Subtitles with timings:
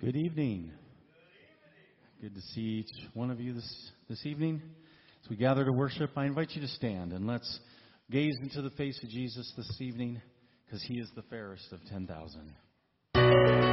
[0.00, 0.70] Good evening.
[2.20, 4.62] Good to see each one of you this, this evening.
[5.24, 7.58] As we gather to worship, I invite you to stand and let's
[8.08, 10.22] gaze into the face of Jesus this evening
[10.64, 13.67] because he is the fairest of 10,000.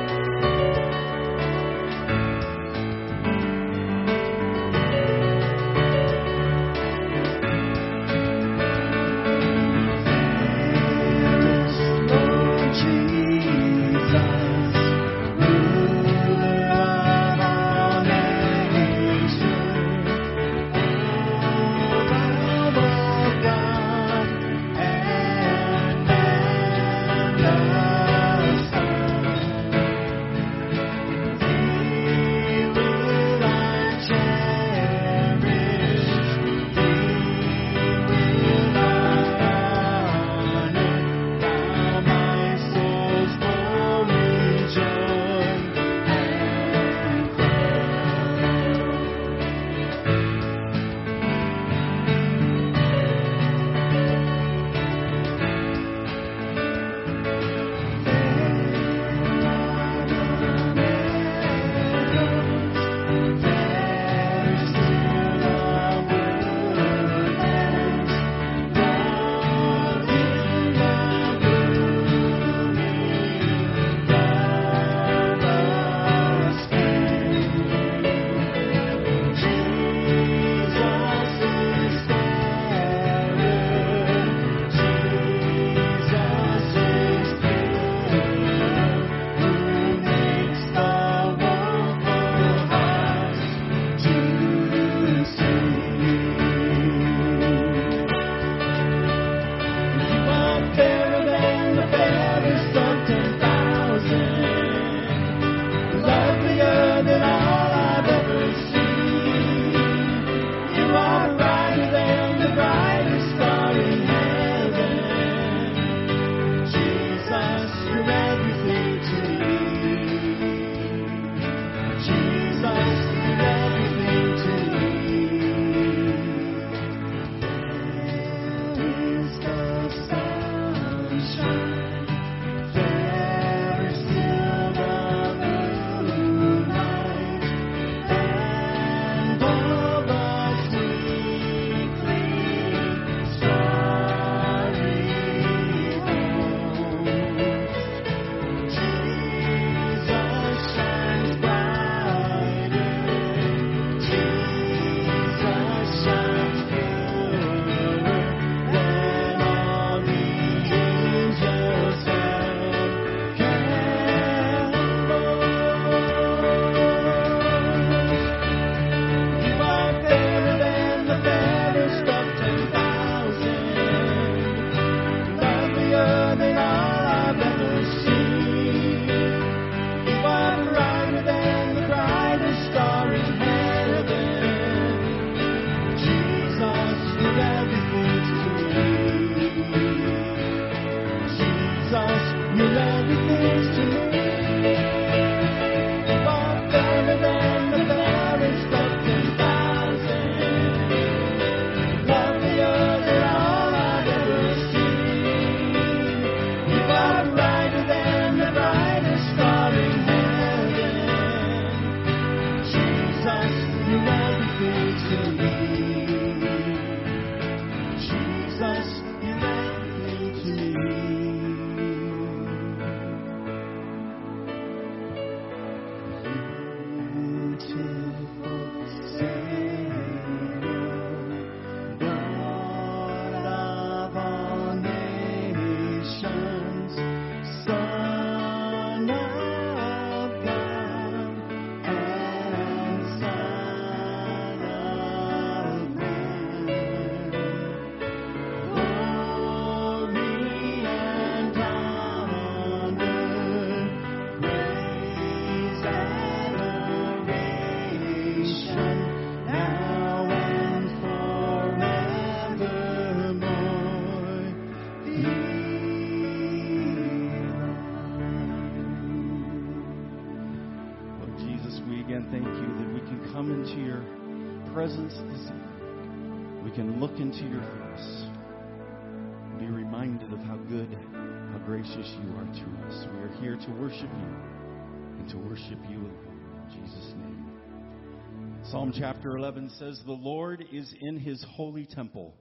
[288.98, 292.36] Chapter 11 says, The Lord is in his holy temple.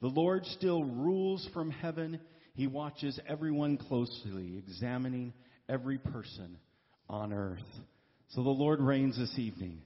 [0.00, 2.20] The Lord still rules from heaven.
[2.54, 5.32] He watches everyone closely, examining
[5.68, 6.56] every person
[7.08, 7.60] on earth.
[8.30, 9.82] So the Lord reigns this evening.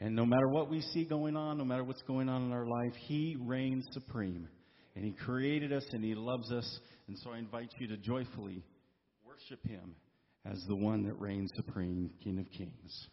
[0.00, 2.66] And no matter what we see going on, no matter what's going on in our
[2.66, 4.48] life, He reigns supreme.
[4.94, 6.80] And He created us and He loves us.
[7.08, 8.62] And so I invite you to joyfully
[9.24, 9.94] worship Him
[10.44, 13.08] as the one that reigns supreme, King of Kings.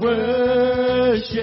[0.00, 1.38] worship.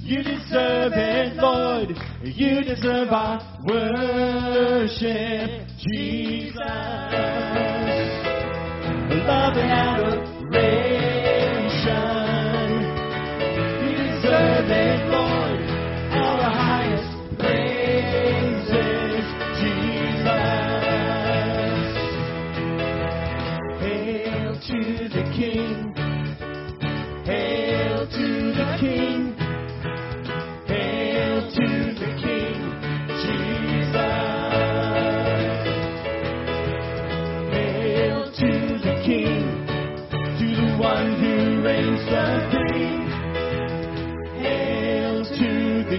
[0.00, 1.96] You deserve it, Lord.
[2.22, 6.54] You deserve our worship, Jesus.
[9.26, 10.28] Love and adoration.
[13.82, 15.07] You deserve it.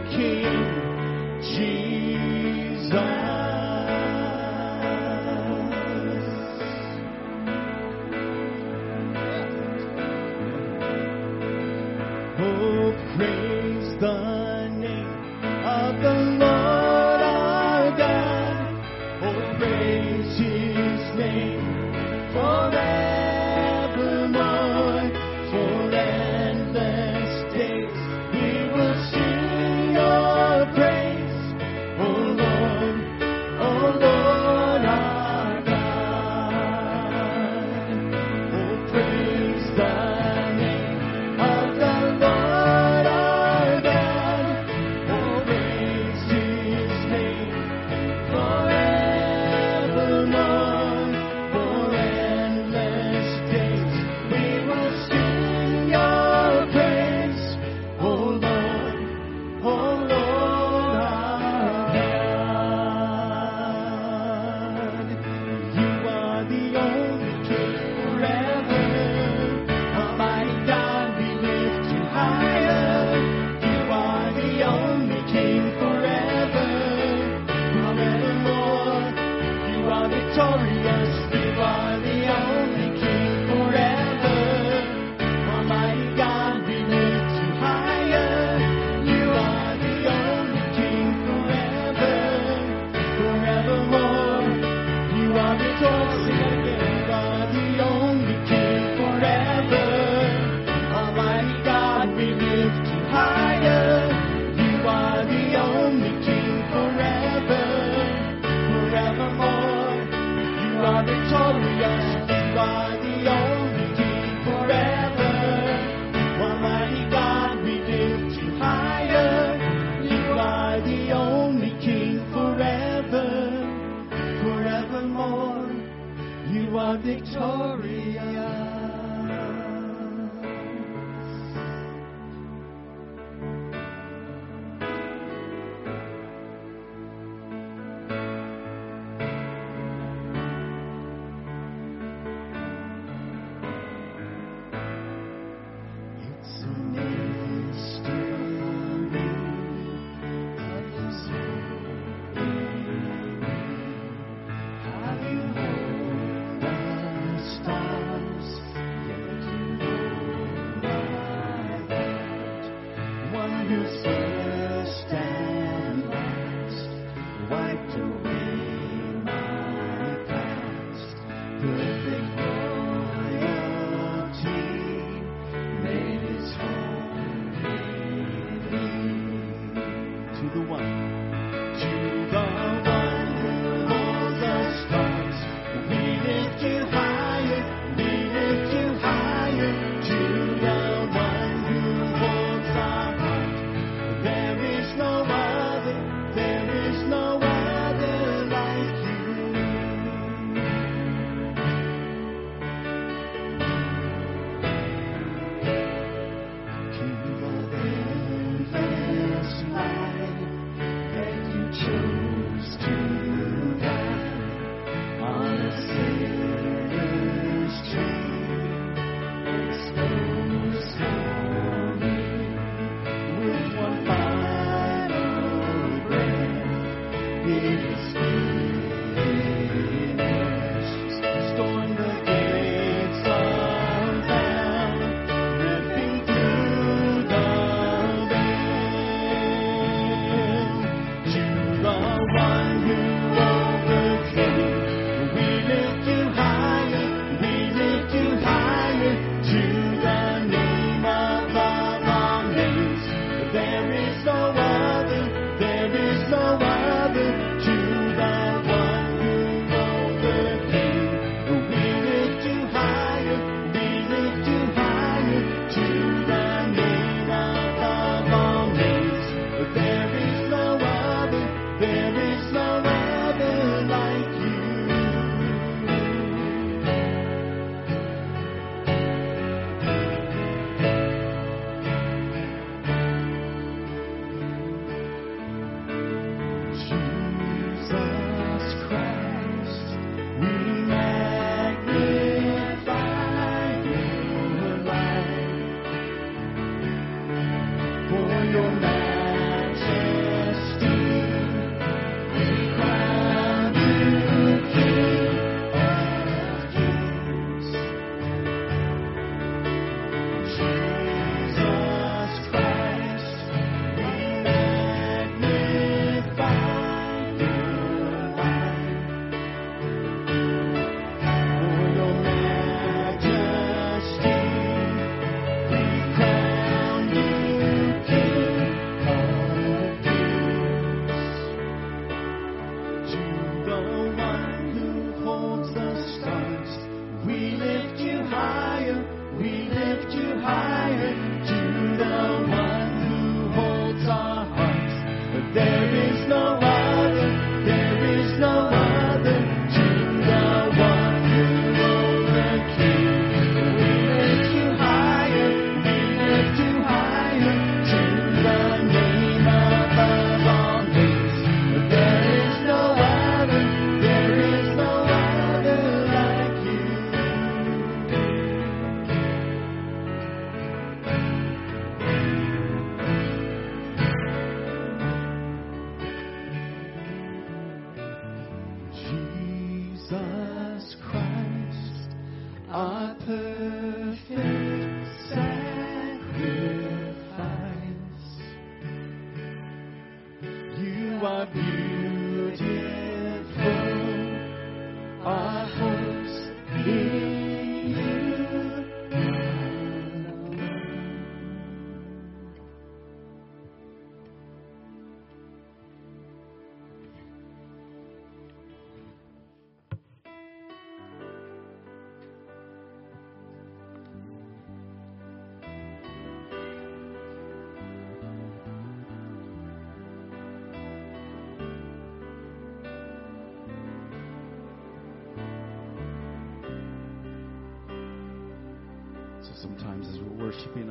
[0.02, 0.89] King.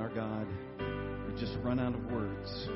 [0.09, 0.47] our God,
[1.27, 2.69] we just run out of words.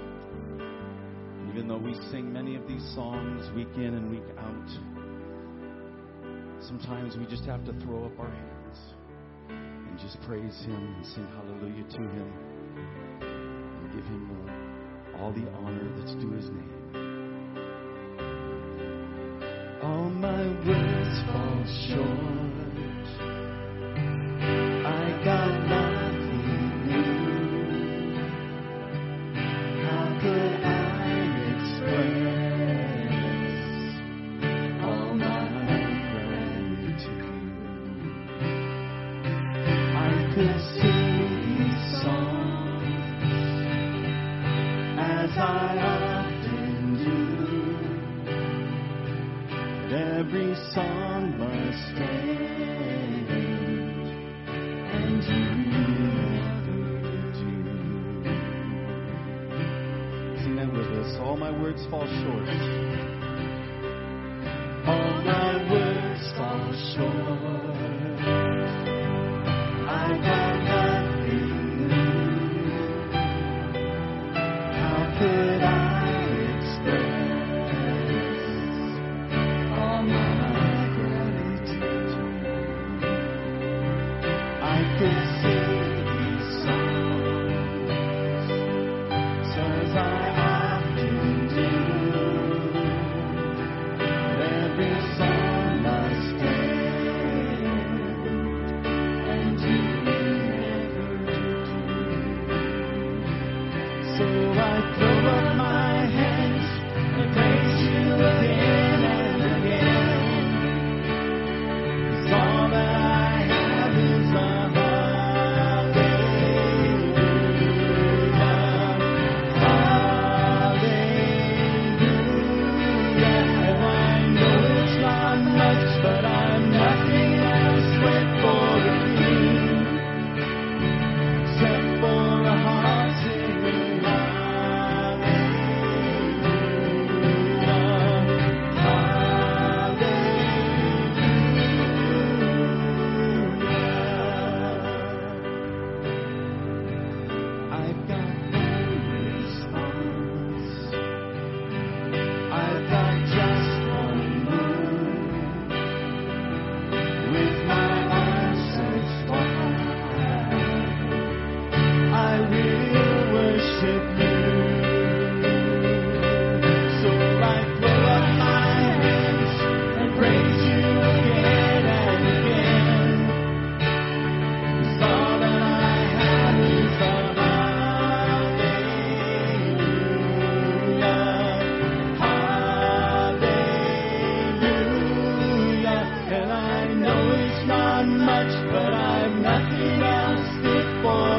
[1.49, 4.69] Even though we sing many of these songs week in and week out,
[6.67, 8.79] sometimes we just have to throw up our hands
[9.49, 12.33] and just praise Him and sing hallelujah to Him
[13.21, 14.31] and give Him
[15.19, 16.69] all the honor that's due His name.
[19.83, 22.92] All my words fall short.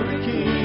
[0.05, 0.62] the King.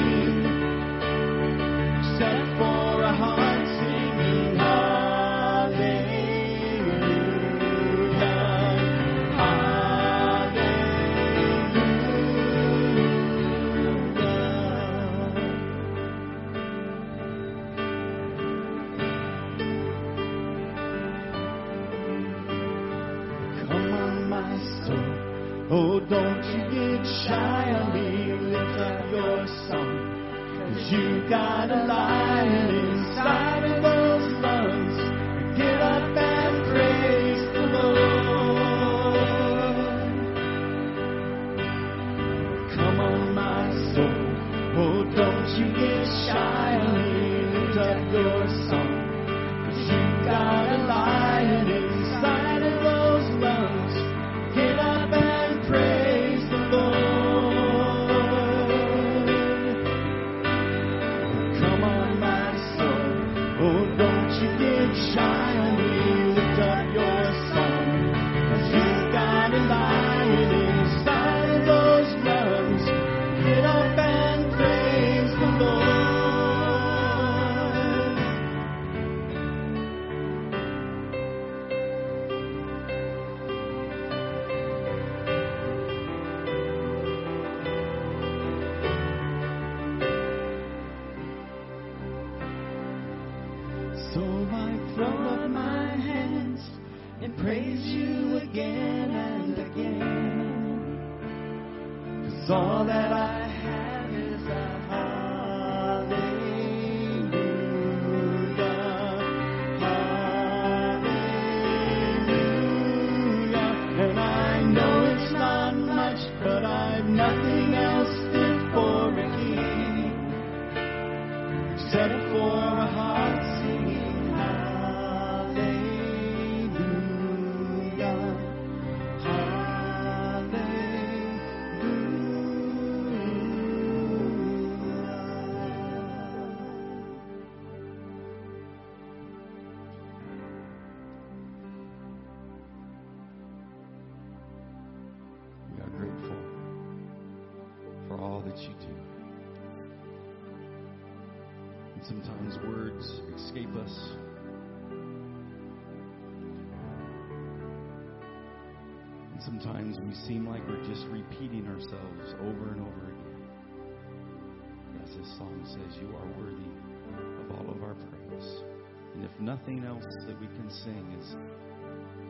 [169.39, 171.35] Nothing else that we can sing is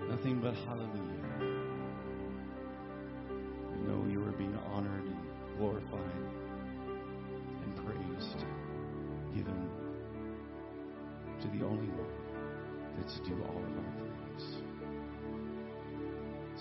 [0.09, 1.19] nothing but hallelujah,
[3.71, 5.17] we know you are being honored and
[5.57, 5.99] glorified
[7.63, 8.45] and praised,
[9.35, 9.69] given
[11.41, 12.15] to the only one
[12.97, 13.93] that's due all of our
[14.27, 14.47] praise.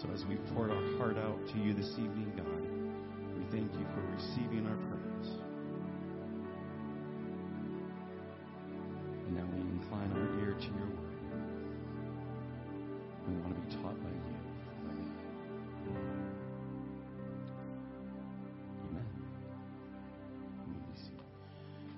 [0.00, 2.62] So as we pour our heart out to you this evening, God,
[3.36, 5.07] we thank you for receiving our praise.
[9.82, 11.08] Incline our ear to your word.
[13.28, 14.18] We want to be taught by you.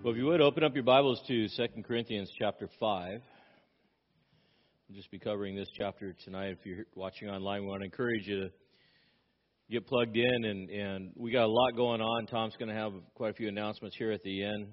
[0.03, 3.21] Well, if you would open up your Bibles to 2 Corinthians chapter 5.
[4.89, 6.57] We'll just be covering this chapter tonight.
[6.59, 8.51] If you're watching online, we want to encourage you to
[9.71, 10.45] get plugged in.
[10.45, 12.27] And, and we got a lot going on.
[12.27, 14.69] Tom's going to have quite a few announcements here at the end.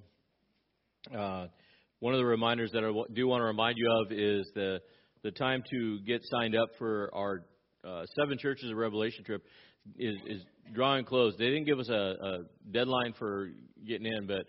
[1.15, 1.47] Uh,
[1.99, 4.79] one of the reminders that I do want to remind you of is the,
[5.23, 7.41] the time to get signed up for our
[7.85, 9.43] uh, Seven Churches of Revelation trip
[9.97, 10.41] is, is
[10.73, 11.33] drawing close.
[11.37, 12.37] They didn't give us a, a
[12.71, 13.49] deadline for
[13.87, 14.45] getting in, but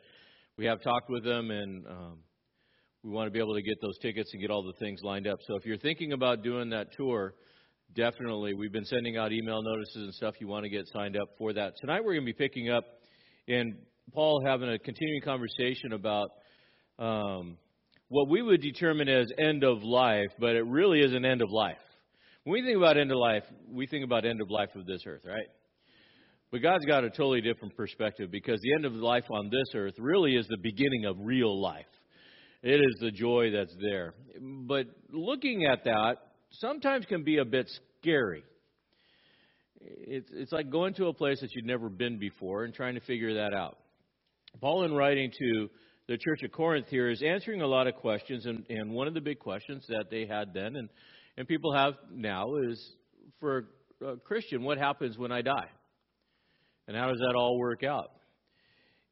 [0.56, 2.18] we have talked with them and um,
[3.02, 5.26] we want to be able to get those tickets and get all the things lined
[5.26, 5.38] up.
[5.46, 7.34] So if you're thinking about doing that tour,
[7.94, 10.34] definitely we've been sending out email notices and stuff.
[10.40, 11.74] You want to get signed up for that.
[11.80, 12.84] Tonight we're going to be picking up
[13.46, 13.76] and
[14.12, 16.30] Paul having a continuing conversation about
[16.98, 17.56] um,
[18.08, 21.50] what we would determine as end of life, but it really is an end of
[21.50, 21.76] life.
[22.44, 25.02] When we think about end of life, we think about end of life of this
[25.06, 25.48] earth, right?
[26.50, 29.94] But God's got a totally different perspective because the end of life on this earth
[29.98, 31.84] really is the beginning of real life.
[32.62, 34.14] It is the joy that's there.
[34.40, 36.16] But looking at that
[36.52, 38.42] sometimes can be a bit scary.
[39.80, 43.00] It's, it's like going to a place that you've never been before and trying to
[43.00, 43.76] figure that out.
[44.60, 45.68] Paul, in writing to
[46.08, 49.14] the church of Corinth here, is answering a lot of questions, and, and one of
[49.14, 50.88] the big questions that they had then and,
[51.36, 52.94] and people have now is
[53.38, 53.66] for
[54.04, 55.68] a Christian, what happens when I die?
[56.86, 58.10] And how does that all work out?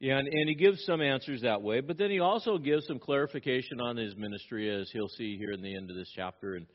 [0.01, 3.79] And, and he gives some answers that way, but then he also gives some clarification
[3.79, 6.65] on his ministry, as he'll see here in the end of this chapter and,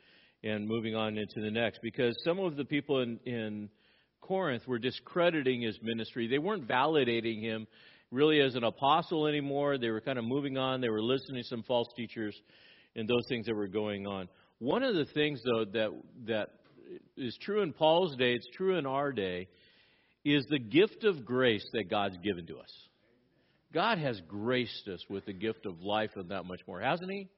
[0.45, 1.81] and moving on into the next.
[1.83, 3.69] Because some of the people in, in
[4.21, 7.67] Corinth were discrediting his ministry, they weren't validating him
[8.13, 9.79] really as an apostle anymore.
[9.79, 12.41] They were kind of moving on, they were listening to some false teachers
[12.95, 14.29] and those things that were going on.
[14.59, 15.91] One of the things, though, that,
[16.27, 16.51] that
[17.17, 19.49] is true in Paul's day, it's true in our day,
[20.25, 22.71] is the gift of grace that God's given to us.
[23.73, 27.29] God has graced us with the gift of life and that much more, hasn't He?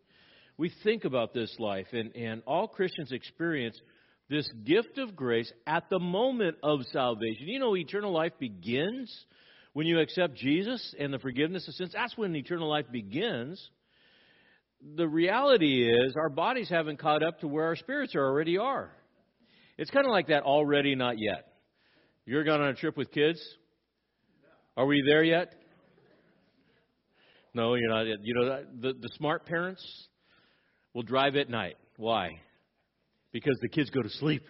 [0.59, 3.81] We think about this life, and, and all Christians experience
[4.29, 7.47] this gift of grace at the moment of salvation.
[7.47, 9.15] You know, eternal life begins
[9.75, 11.91] when you accept Jesus and the forgiveness of sins.
[11.93, 13.63] That's when eternal life begins.
[14.97, 18.91] The reality is, our bodies haven't caught up to where our spirits already are.
[19.77, 21.47] It's kind of like that already, not yet.
[22.25, 23.41] You're going on a trip with kids?
[24.77, 25.53] Are we there yet?
[27.53, 28.03] No, you're not.
[28.03, 28.19] yet.
[28.23, 29.85] You know, the, the smart parents
[30.93, 31.77] will drive at night.
[31.97, 32.31] Why?
[33.33, 34.43] Because the kids go to sleep.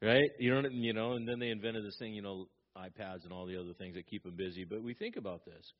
[0.00, 0.30] Right?
[0.38, 3.46] You know, you know, and then they invented this thing, you know, iPads and all
[3.46, 4.64] the other things that keep them busy.
[4.64, 5.72] But we think about this.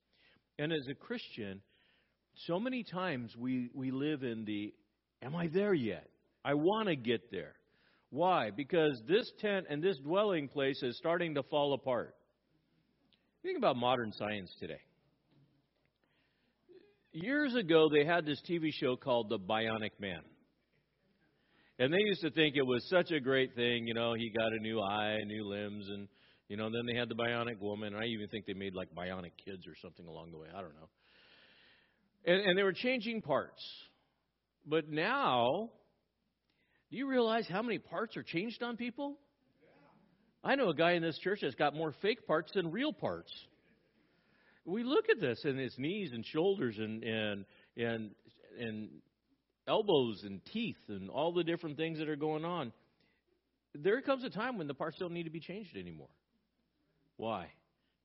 [0.59, 1.61] And as a Christian,
[2.47, 4.73] so many times we, we live in the,
[5.23, 6.09] am I there yet?
[6.45, 7.55] I want to get there.
[8.11, 8.51] Why?
[8.51, 12.15] Because this tent and this dwelling place is starting to fall apart.
[13.43, 14.81] Think about modern science today.
[17.13, 20.23] Years ago, they had this TV show called The Bionic Man.
[21.79, 24.53] And they used to think it was such a great thing, you know, he got
[24.53, 26.09] a new eye, new limbs, and,
[26.53, 27.95] you know, then they had the bionic woman.
[27.95, 30.49] and I even think they made like bionic kids or something along the way.
[30.55, 30.91] I don't know.
[32.27, 33.65] And, and they were changing parts.
[34.67, 35.71] But now,
[36.91, 39.17] do you realize how many parts are changed on people?
[40.45, 43.33] I know a guy in this church that's got more fake parts than real parts.
[44.67, 47.45] We look at this and his knees and shoulders and and
[47.79, 48.11] and
[48.61, 48.91] and
[49.67, 52.75] elbows and teeth and all the different things that are going on.
[53.75, 56.11] There comes a time when the parts don't need to be changed anymore.
[57.23, 57.47] Why?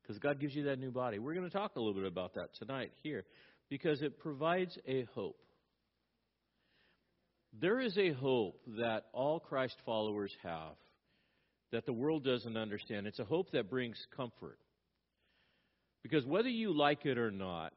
[0.03, 1.17] Because God gives you that new body.
[1.17, 3.25] We're going to talk a little bit about that tonight here
[3.67, 5.39] because it provides a hope.
[7.59, 10.75] There is a hope that all Christ followers have
[11.71, 13.07] that the world doesn't understand.
[13.07, 14.59] It's a hope that brings comfort.
[16.03, 17.73] Because whether you like it or not,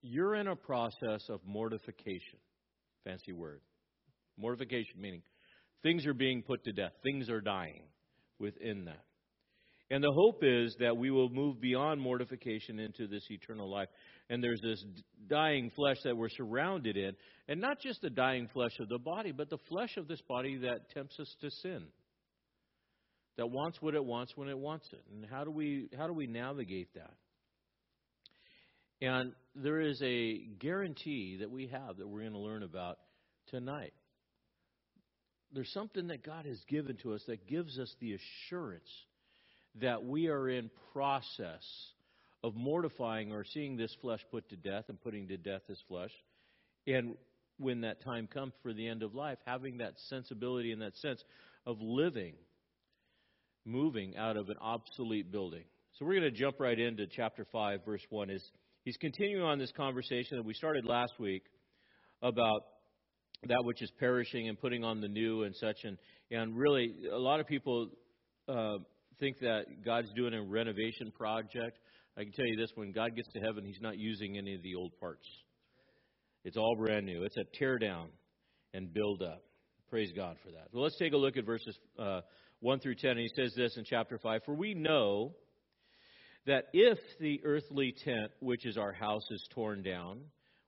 [0.00, 2.38] you're in a process of mortification.
[3.04, 3.60] Fancy word.
[4.38, 5.20] Mortification meaning
[5.82, 7.82] things are being put to death, things are dying
[8.38, 9.04] within that.
[9.90, 13.88] And the hope is that we will move beyond mortification into this eternal life.
[14.28, 14.84] And there's this
[15.28, 17.12] dying flesh that we're surrounded in.
[17.48, 20.58] And not just the dying flesh of the body, but the flesh of this body
[20.58, 21.84] that tempts us to sin.
[23.38, 25.02] That wants what it wants when it wants it.
[25.10, 27.14] And how do we how do we navigate that?
[29.00, 32.98] And there is a guarantee that we have that we're going to learn about
[33.46, 33.94] tonight.
[35.52, 38.90] There's something that God has given to us that gives us the assurance
[39.76, 41.64] that we are in process
[42.42, 46.12] of mortifying or seeing this flesh put to death and putting to death this flesh.
[46.86, 47.14] And
[47.58, 51.22] when that time comes for the end of life, having that sensibility and that sense
[51.66, 52.34] of living,
[53.64, 55.64] moving out of an obsolete building.
[55.98, 58.30] So we're going to jump right into chapter 5, verse 1.
[58.30, 58.42] Is
[58.84, 61.42] he's continuing on this conversation that we started last week
[62.22, 62.62] about
[63.46, 65.78] that which is perishing and putting on the new and such.
[65.84, 65.98] And,
[66.30, 67.90] and really, a lot of people
[68.48, 68.78] uh,
[69.20, 71.78] think that God's doing a renovation project.
[72.16, 74.62] I can tell you this when God gets to heaven, He's not using any of
[74.62, 75.26] the old parts.
[76.44, 77.24] It's all brand new.
[77.24, 78.08] It's a tear down
[78.74, 79.42] and build up.
[79.90, 80.68] Praise God for that.
[80.72, 82.20] Well, let's take a look at verses uh,
[82.60, 83.12] 1 through 10.
[83.12, 85.32] And he says this in chapter 5 For we know
[86.46, 90.20] that if the earthly tent, which is our house, is torn down,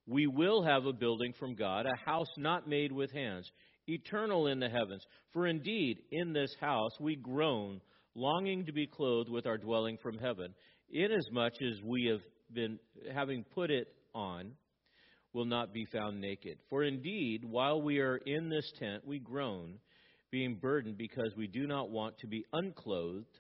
[0.06, 3.50] we will have a building from God, a house not made with hands,
[3.86, 5.04] eternal in the heavens.
[5.32, 7.80] For indeed, in this house we groan,
[8.14, 10.55] longing to be clothed with our dwelling from heaven,
[10.90, 12.20] inasmuch as we have
[12.53, 12.79] been,
[13.14, 14.53] having put it on,
[15.33, 16.59] will not be found naked.
[16.68, 19.79] For indeed, while we are in this tent, we groan,
[20.31, 23.38] being burdened because we do not want to be unclothed,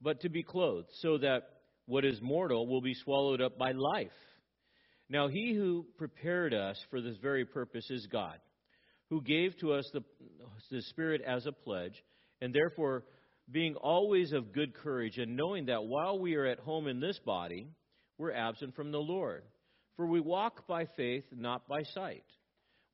[0.00, 1.42] but to be clothed, so that
[1.86, 4.10] what is mortal will be swallowed up by life.
[5.08, 8.38] Now, he who prepared us for this very purpose is God,
[9.10, 10.02] who gave to us the,
[10.70, 12.02] the Spirit as a pledge,
[12.40, 13.04] and therefore,
[13.52, 17.18] being always of good courage, and knowing that while we are at home in this
[17.20, 17.68] body,
[18.18, 19.42] we're absent from the Lord.
[19.96, 22.24] For we walk by faith, not by sight.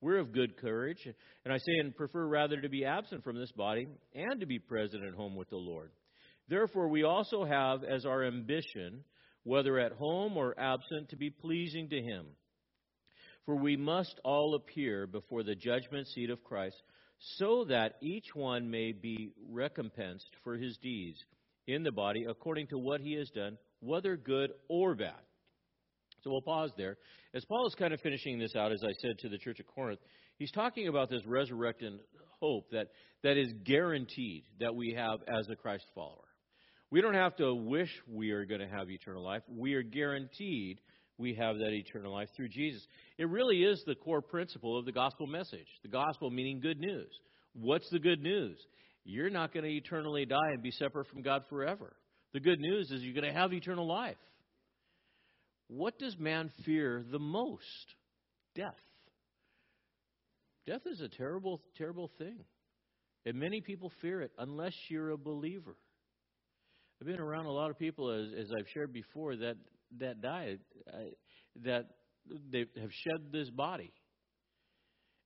[0.00, 1.06] We're of good courage,
[1.44, 4.58] and I say and prefer rather to be absent from this body and to be
[4.58, 5.90] present at home with the Lord.
[6.48, 9.04] Therefore, we also have as our ambition,
[9.42, 12.26] whether at home or absent, to be pleasing to Him.
[13.44, 16.80] For we must all appear before the judgment seat of Christ,
[17.18, 21.18] so that each one may be recompensed for his deeds
[21.66, 25.20] in the body according to what he has done, whether good or bad.
[26.22, 26.96] So we'll pause there.
[27.34, 29.66] As Paul is kind of finishing this out, as I said to the church of
[29.66, 30.00] Corinth,
[30.38, 31.92] he's talking about this resurrected
[32.40, 32.88] hope that,
[33.22, 36.24] that is guaranteed that we have as a Christ follower.
[36.90, 39.42] We don't have to wish we are going to have eternal life.
[39.48, 40.80] We are guaranteed
[41.18, 42.86] we have that eternal life through Jesus.
[43.18, 45.66] It really is the core principle of the gospel message.
[45.82, 47.10] The gospel meaning good news.
[47.54, 48.56] What's the good news?
[49.04, 51.96] You're not going to eternally die and be separate from God forever.
[52.32, 54.16] The good news is you're going to have eternal life.
[55.66, 57.64] What does man fear the most?
[58.54, 58.74] Death.
[60.66, 62.44] Death is a terrible, terrible thing.
[63.26, 65.76] And many people fear it unless you're a believer.
[67.00, 69.56] I've been around a lot of people, as, as I've shared before, that
[69.98, 70.60] that died,
[70.92, 71.10] uh,
[71.64, 71.86] that
[72.50, 73.92] they have shed this body,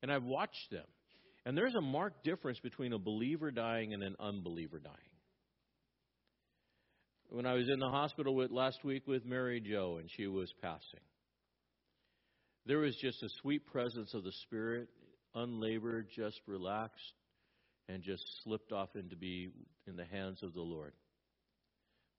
[0.03, 0.87] and I've watched them,
[1.45, 4.97] and there's a marked difference between a believer dying and an unbeliever dying.
[7.29, 10.53] When I was in the hospital with last week with Mary Jo, and she was
[10.61, 11.01] passing,
[12.67, 14.89] there was just a sweet presence of the Spirit,
[15.35, 17.15] unlabored, just relaxed,
[17.89, 19.49] and just slipped off into be
[19.87, 20.93] in the hands of the Lord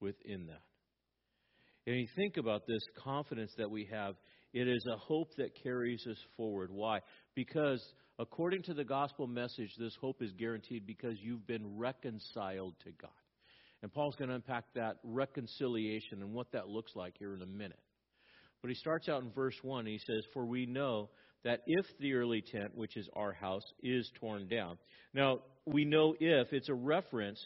[0.01, 0.63] within that.
[1.85, 4.15] And you think about this confidence that we have,
[4.53, 6.71] it is a hope that carries us forward.
[6.71, 7.01] Why?
[7.35, 7.83] Because
[8.19, 13.11] according to the gospel message, this hope is guaranteed because you've been reconciled to God.
[13.81, 17.45] And Paul's going to unpack that reconciliation and what that looks like here in a
[17.45, 17.79] minute.
[18.61, 21.09] But he starts out in verse 1 he says, For we know
[21.43, 24.77] that if the early tent, which is our house, is torn down.
[25.13, 27.45] Now, we know if, it's a reference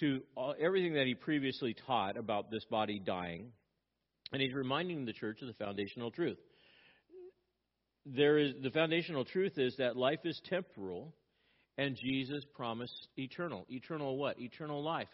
[0.00, 0.22] to
[0.58, 3.52] everything that he previously taught about this body dying.
[4.32, 6.38] And he's reminding the church of the foundational truth.
[8.04, 11.14] There is, the foundational truth is that life is temporal
[11.78, 13.66] and Jesus promised eternal.
[13.68, 14.40] Eternal what?
[14.40, 15.08] Eternal life.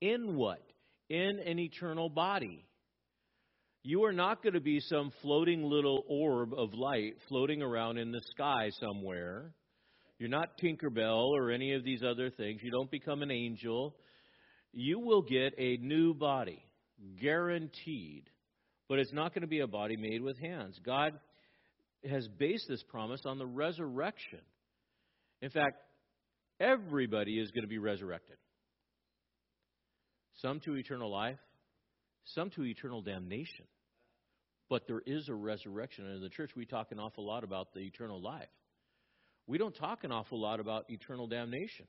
[0.00, 0.62] In what?
[1.08, 2.64] In an eternal body.
[3.82, 8.12] You are not going to be some floating little orb of light floating around in
[8.12, 9.52] the sky somewhere.
[10.18, 12.60] You're not Tinkerbell or any of these other things.
[12.62, 13.94] You don't become an angel.
[14.72, 16.62] You will get a new body,
[17.20, 18.28] guaranteed.
[18.88, 20.78] But it's not going to be a body made with hands.
[20.84, 21.12] God
[22.08, 24.40] has based this promise on the resurrection.
[25.42, 25.76] In fact,
[26.60, 28.36] everybody is going to be resurrected.
[30.36, 31.38] Some to eternal life,
[32.24, 33.66] some to eternal damnation.
[34.70, 36.06] But there is a resurrection.
[36.06, 38.48] And in the church, we talk an awful lot about the eternal life.
[39.46, 41.86] We don't talk an awful lot about eternal damnation.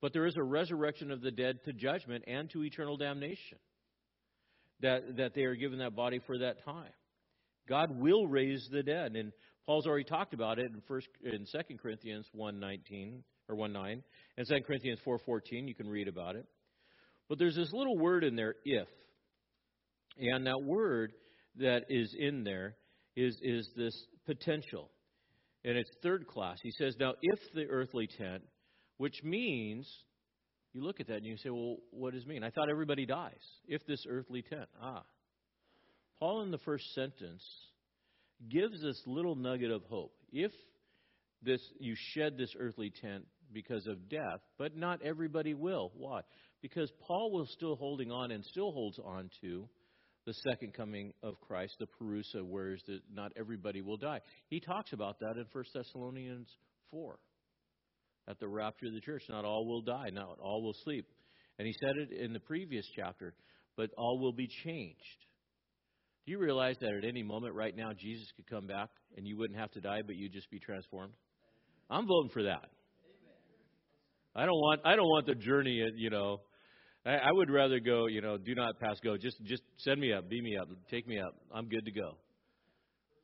[0.00, 3.58] But there is a resurrection of the dead to judgment and to eternal damnation.
[4.82, 6.92] That, that they are given that body for that time.
[7.68, 9.14] God will raise the dead.
[9.14, 9.32] And
[9.66, 14.02] Paul's already talked about it in first in 2 Corinthians 1:19 or 1:9
[14.36, 16.46] and 2 Corinthians 4:14 you can read about it.
[17.28, 18.88] But there's this little word in there if.
[20.18, 21.12] And that word
[21.56, 22.76] that is in there
[23.16, 23.94] is is this
[24.26, 24.90] potential.
[25.64, 26.58] And it's third class.
[26.60, 28.42] He says, "Now if the earthly tent,
[28.96, 29.88] which means
[30.72, 32.42] you look at that and you say, well, what does it mean?
[32.42, 33.42] I thought everybody dies.
[33.66, 34.68] If this earthly tent.
[34.80, 35.02] Ah.
[36.18, 37.42] Paul in the first sentence
[38.48, 40.14] gives this little nugget of hope.
[40.32, 40.52] If
[41.42, 45.92] this you shed this earthly tent because of death, but not everybody will.
[45.96, 46.20] Why?
[46.62, 49.68] Because Paul was still holding on and still holds on to
[50.24, 54.20] the second coming of Christ, the parousia, whereas that not everybody will die.
[54.48, 56.48] He talks about that in 1 Thessalonians
[56.90, 57.18] 4.
[58.28, 61.06] At the rapture of the church, not all will die, not all will sleep.
[61.58, 63.34] And he said it in the previous chapter,
[63.76, 64.98] but all will be changed.
[66.24, 69.36] Do you realize that at any moment right now Jesus could come back and you
[69.36, 71.14] wouldn't have to die, but you'd just be transformed?
[71.90, 72.70] I'm voting for that.
[74.34, 76.38] I don't want I don't want the journey, you know,
[77.04, 79.16] I, I would rather go, you know, do not pass go.
[79.16, 81.34] Just just send me up, beam me up, take me up.
[81.52, 82.16] I'm good to go.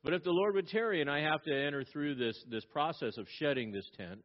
[0.05, 3.17] But if the Lord would tarry and I have to enter through this this process
[3.17, 4.21] of shedding this tent,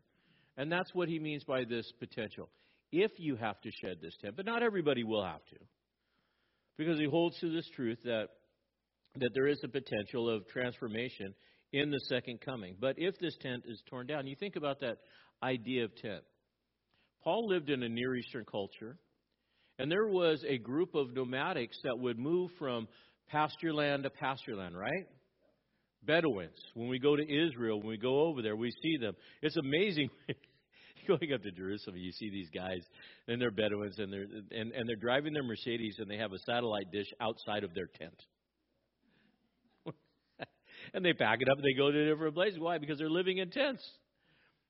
[0.58, 2.50] and that's what he means by this potential.
[2.92, 5.58] If you have to shed this tent, but not everybody will have to.
[6.78, 8.28] Because he holds to this truth that
[9.16, 11.36] that there is a potential of transformation
[11.72, 12.76] in the second coming.
[12.80, 14.98] But if this tent is torn down, you think about that
[15.44, 16.24] idea of tent.
[17.24, 18.98] Paul lived in a Near Eastern culture
[19.80, 22.88] and there was a group of nomadics that would move from
[23.28, 25.08] pasture land to pasture land, right?
[26.06, 26.60] Bedouins.
[26.74, 29.16] When we go to Israel, when we go over there, we see them.
[29.42, 30.10] It's amazing.
[31.08, 32.82] Going up to Jerusalem, you see these guys,
[33.28, 36.40] and they're Bedouins, and they're and, and they're driving their Mercedes, and they have a
[36.40, 38.24] satellite dish outside of their tent.
[40.94, 42.58] and they pack it up, and they go to different places.
[42.58, 42.78] Why?
[42.78, 43.84] Because they're living in tents.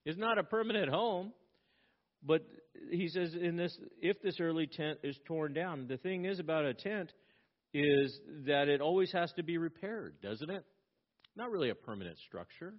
[0.05, 1.33] It's not a permanent home.
[2.25, 2.45] But
[2.89, 6.65] he says in this if this early tent is torn down, the thing is about
[6.65, 7.11] a tent
[7.73, 10.63] is that it always has to be repaired, doesn't it?
[11.35, 12.73] Not really a permanent structure.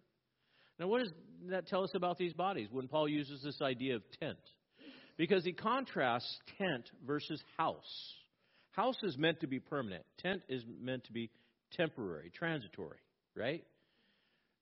[0.79, 1.13] Now, what does
[1.51, 4.39] that tell us about these bodies when Paul uses this idea of tent?
[5.17, 8.15] Because he contrasts tent versus house.
[8.73, 11.31] House is meant to be permanent, tent is meant to be
[11.73, 12.99] temporary, transitory,
[13.37, 13.65] right?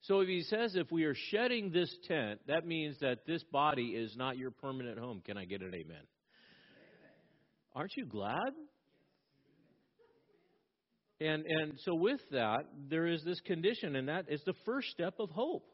[0.03, 3.90] So if he says if we are shedding this tent, that means that this body
[3.90, 5.22] is not your permanent home.
[5.24, 6.03] Can I get an amen?
[7.74, 8.53] Aren't you glad?
[11.23, 15.14] And and so with that, there is this condition, and that is the first step
[15.20, 15.68] of hope.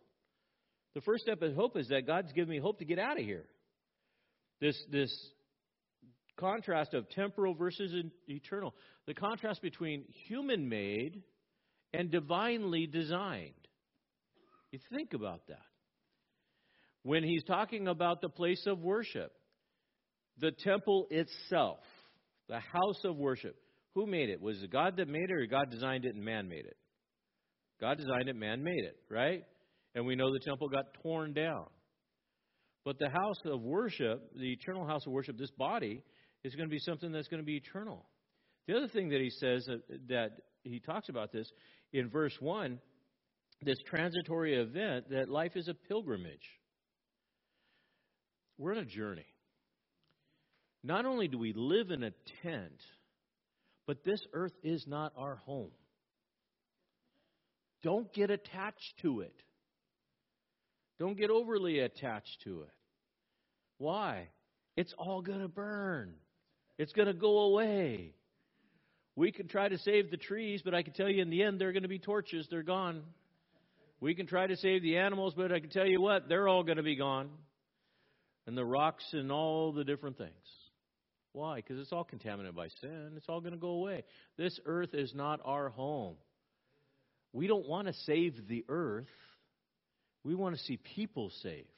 [0.94, 3.24] The first step of hope is that God's given me hope to get out of
[3.24, 3.46] here.
[4.60, 5.10] This this
[6.38, 7.92] contrast of temporal versus
[8.26, 8.74] eternal.
[9.06, 11.22] The contrast between human made
[11.94, 13.54] and divinely designed.
[14.70, 15.62] You think about that.
[17.02, 19.32] When he's talking about the place of worship,
[20.38, 21.78] the temple itself,
[22.48, 23.56] the house of worship,
[23.98, 24.40] who made it?
[24.40, 26.76] Was it God that made it or God designed it and man made it?
[27.80, 29.42] God designed it, man made it, right?
[29.94, 31.66] And we know the temple got torn down.
[32.84, 36.02] But the house of worship, the eternal house of worship, this body,
[36.44, 38.06] is going to be something that's going to be eternal.
[38.66, 40.30] The other thing that he says that, that
[40.62, 41.50] he talks about this
[41.92, 42.78] in verse 1
[43.62, 46.48] this transitory event that life is a pilgrimage.
[48.56, 49.26] We're on a journey.
[50.84, 52.80] Not only do we live in a tent,
[53.88, 55.70] but this earth is not our home.
[57.82, 59.34] Don't get attached to it.
[60.98, 62.74] Don't get overly attached to it.
[63.78, 64.28] Why?
[64.76, 66.12] It's all going to burn.
[66.76, 68.12] It's going to go away.
[69.16, 71.58] We can try to save the trees, but I can tell you in the end,
[71.58, 72.46] they're going to be torches.
[72.50, 73.02] They're gone.
[74.00, 76.62] We can try to save the animals, but I can tell you what, they're all
[76.62, 77.30] going to be gone.
[78.46, 80.32] And the rocks and all the different things.
[81.32, 81.56] Why?
[81.56, 83.12] Because it's all contaminated by sin.
[83.16, 84.04] It's all going to go away.
[84.36, 86.16] This earth is not our home.
[87.32, 89.06] We don't want to save the earth.
[90.24, 91.68] We want to see people saved.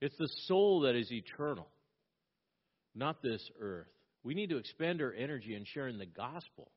[0.00, 1.68] It's the soul that is eternal,
[2.94, 3.88] not this earth.
[4.22, 6.70] We need to expend our energy in sharing the gospel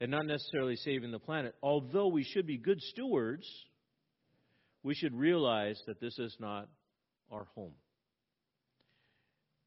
[0.00, 1.54] and not necessarily saving the planet.
[1.62, 3.46] Although we should be good stewards,
[4.82, 6.68] we should realize that this is not
[7.30, 7.74] our home.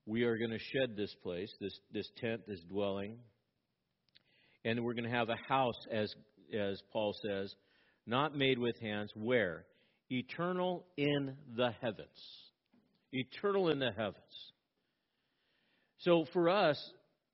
[0.05, 3.17] We are going to shed this place, this, this tent, this dwelling,
[4.65, 6.13] and we're going to have a house, as,
[6.53, 7.53] as Paul says,
[8.05, 9.11] not made with hands.
[9.15, 9.65] Where?
[10.09, 12.07] Eternal in the heavens.
[13.11, 14.51] Eternal in the heavens.
[15.99, 16.77] So for us,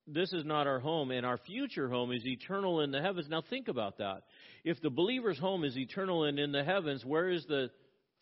[0.05, 3.27] this is not our home, and our future home is eternal in the heavens.
[3.29, 4.23] Now think about that.
[4.63, 7.69] If the believer's home is eternal and in the heavens, where is the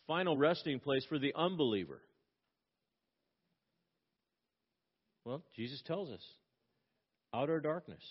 [0.06, 2.00] final resting place for the unbeliever?
[5.28, 6.22] Well, Jesus tells us
[7.34, 8.02] outer darkness,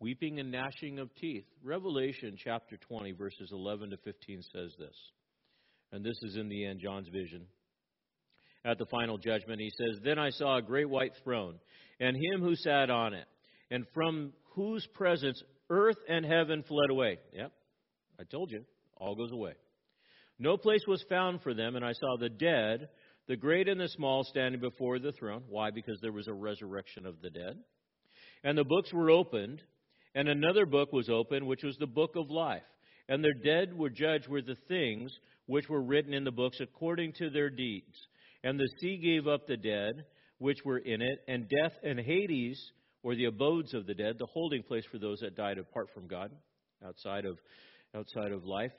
[0.00, 1.44] weeping and gnashing of teeth.
[1.62, 4.96] Revelation chapter 20, verses 11 to 15 says this.
[5.92, 7.46] And this is in the end, John's vision.
[8.64, 11.60] At the final judgment, he says, Then I saw a great white throne,
[12.00, 13.28] and him who sat on it,
[13.70, 17.18] and from whose presence earth and heaven fled away.
[17.34, 17.52] Yep,
[18.18, 18.64] I told you,
[18.96, 19.52] all goes away.
[20.40, 22.88] No place was found for them, and I saw the dead,
[23.28, 25.42] the great and the small, standing before the throne.
[25.48, 25.70] Why?
[25.70, 27.56] Because there was a resurrection of the dead.
[28.42, 29.62] And the books were opened,
[30.14, 32.62] and another book was opened, which was the book of life.
[33.08, 35.12] And their dead were judged with the things
[35.46, 37.96] which were written in the books according to their deeds.
[38.42, 40.04] And the sea gave up the dead
[40.38, 42.58] which were in it, and death and Hades,
[43.02, 46.06] or the abodes of the dead, the holding place for those that died apart from
[46.06, 46.30] God,
[46.86, 47.38] outside of
[47.94, 48.72] outside of life.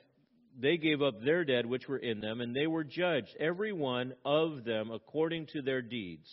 [0.60, 4.14] They gave up their dead which were in them, and they were judged, every one
[4.24, 6.28] of them according to their deeds.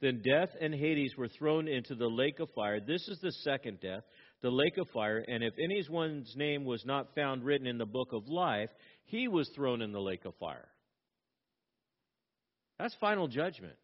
[0.00, 2.80] Then death and Hades were thrown into the lake of fire.
[2.80, 4.02] This is the second death,
[4.42, 5.18] the lake of fire.
[5.18, 8.70] And if anyone's name was not found written in the book of life,
[9.04, 10.68] he was thrown in the lake of fire.
[12.78, 13.76] That's final judgment.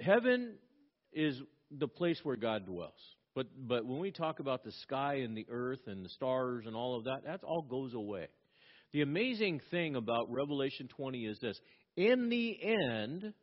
[0.00, 0.54] Heaven
[1.12, 1.40] is
[1.76, 3.15] the place where God dwells.
[3.36, 6.74] But but when we talk about the sky and the earth and the stars and
[6.74, 8.28] all of that, that all goes away.
[8.92, 11.60] The amazing thing about Revelation 20 is this.
[11.96, 13.34] In the end,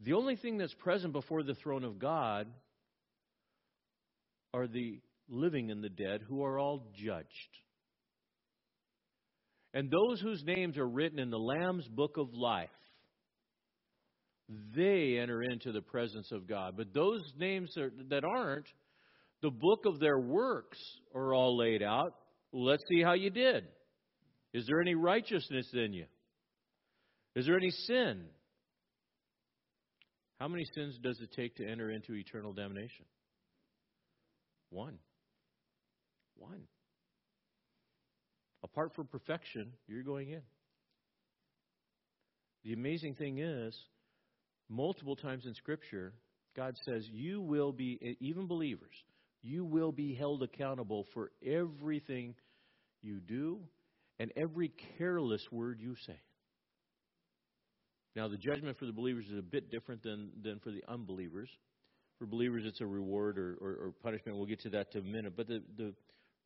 [0.00, 2.46] the only thing that's present before the throne of God
[4.52, 7.26] are the living and the dead who are all judged.
[9.72, 12.68] And those whose names are written in the Lamb's book of life,
[14.48, 16.74] they enter into the presence of God.
[16.76, 17.74] But those names
[18.10, 18.66] that aren't,
[19.42, 20.78] the book of their works
[21.14, 22.14] are all laid out.
[22.52, 23.64] Let's see how you did.
[24.54, 26.06] Is there any righteousness in you?
[27.34, 28.24] Is there any sin?
[30.38, 33.04] How many sins does it take to enter into eternal damnation?
[34.70, 34.98] One.
[36.36, 36.62] One.
[38.62, 40.42] Apart from perfection, you're going in.
[42.64, 43.76] The amazing thing is,
[44.68, 46.12] multiple times in Scripture,
[46.56, 48.94] God says, You will be, even believers,
[49.42, 52.34] you will be held accountable for everything
[53.02, 53.60] you do
[54.18, 56.18] and every careless word you say.
[58.14, 61.50] Now, the judgment for the believers is a bit different than, than for the unbelievers.
[62.18, 64.38] For believers, it's a reward or, or, or punishment.
[64.38, 65.34] We'll get to that in a minute.
[65.36, 65.92] But the, the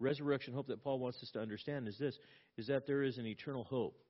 [0.01, 2.19] resurrection hope that Paul wants us to understand is this
[2.59, 4.03] is that there is an eternal hope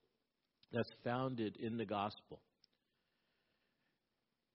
[0.73, 2.41] that's founded in the gospel.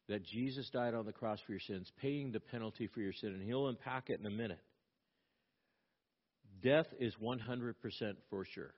[0.08, 3.30] That Jesus died on the cross for your sins, paying the penalty for your sin,
[3.30, 4.62] and he'll unpack it in a minute.
[6.62, 7.74] Death is 100%
[8.30, 8.74] for sure.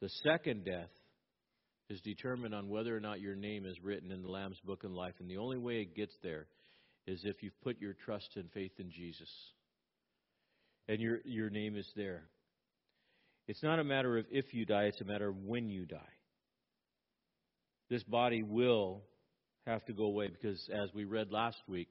[0.00, 0.90] The second death
[1.90, 4.90] is determined on whether or not your name is written in the Lamb's Book of
[4.90, 5.14] Life.
[5.20, 6.46] And the only way it gets there
[7.06, 9.30] is if you've put your trust and faith in Jesus
[10.88, 12.24] and your, your name is there.
[13.46, 16.17] It's not a matter of if you die, it's a matter of when you die.
[17.90, 19.02] This body will
[19.66, 21.88] have to go away because, as we read last week,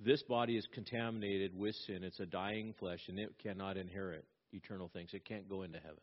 [0.00, 2.02] This body is contaminated with sin.
[2.02, 5.10] It's a dying flesh, and it cannot inherit eternal things.
[5.12, 6.00] It can't go into heaven.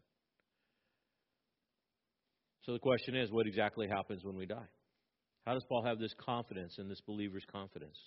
[2.66, 4.68] So the question is what exactly happens when we die?
[5.46, 7.98] How does Paul have this confidence and this believer's confidence?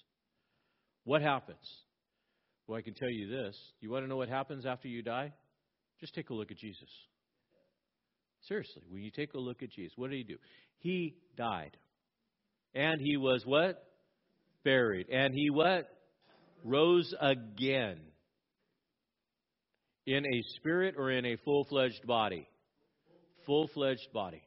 [1.05, 1.59] What happens?
[2.67, 3.57] Well, I can tell you this.
[3.81, 5.33] You want to know what happens after you die?
[6.01, 6.89] Just take a look at Jesus.
[8.49, 10.37] Seriously, when you take a look at Jesus, what did he do?
[10.79, 11.77] He died.
[12.75, 13.83] And he was what?
[14.65, 15.09] Buried.
[15.11, 15.87] And he what?
[16.65, 17.99] Rose again.
[20.07, 22.47] In a spirit or in a full fledged body?
[23.47, 24.43] Full fledged body.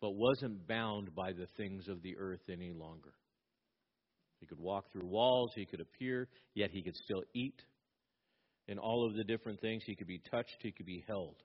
[0.00, 3.12] But wasn't bound by the things of the earth any longer.
[4.40, 7.60] He could walk through walls, he could appear, yet he could still eat.
[8.68, 11.36] In all of the different things, he could be touched, he could be held.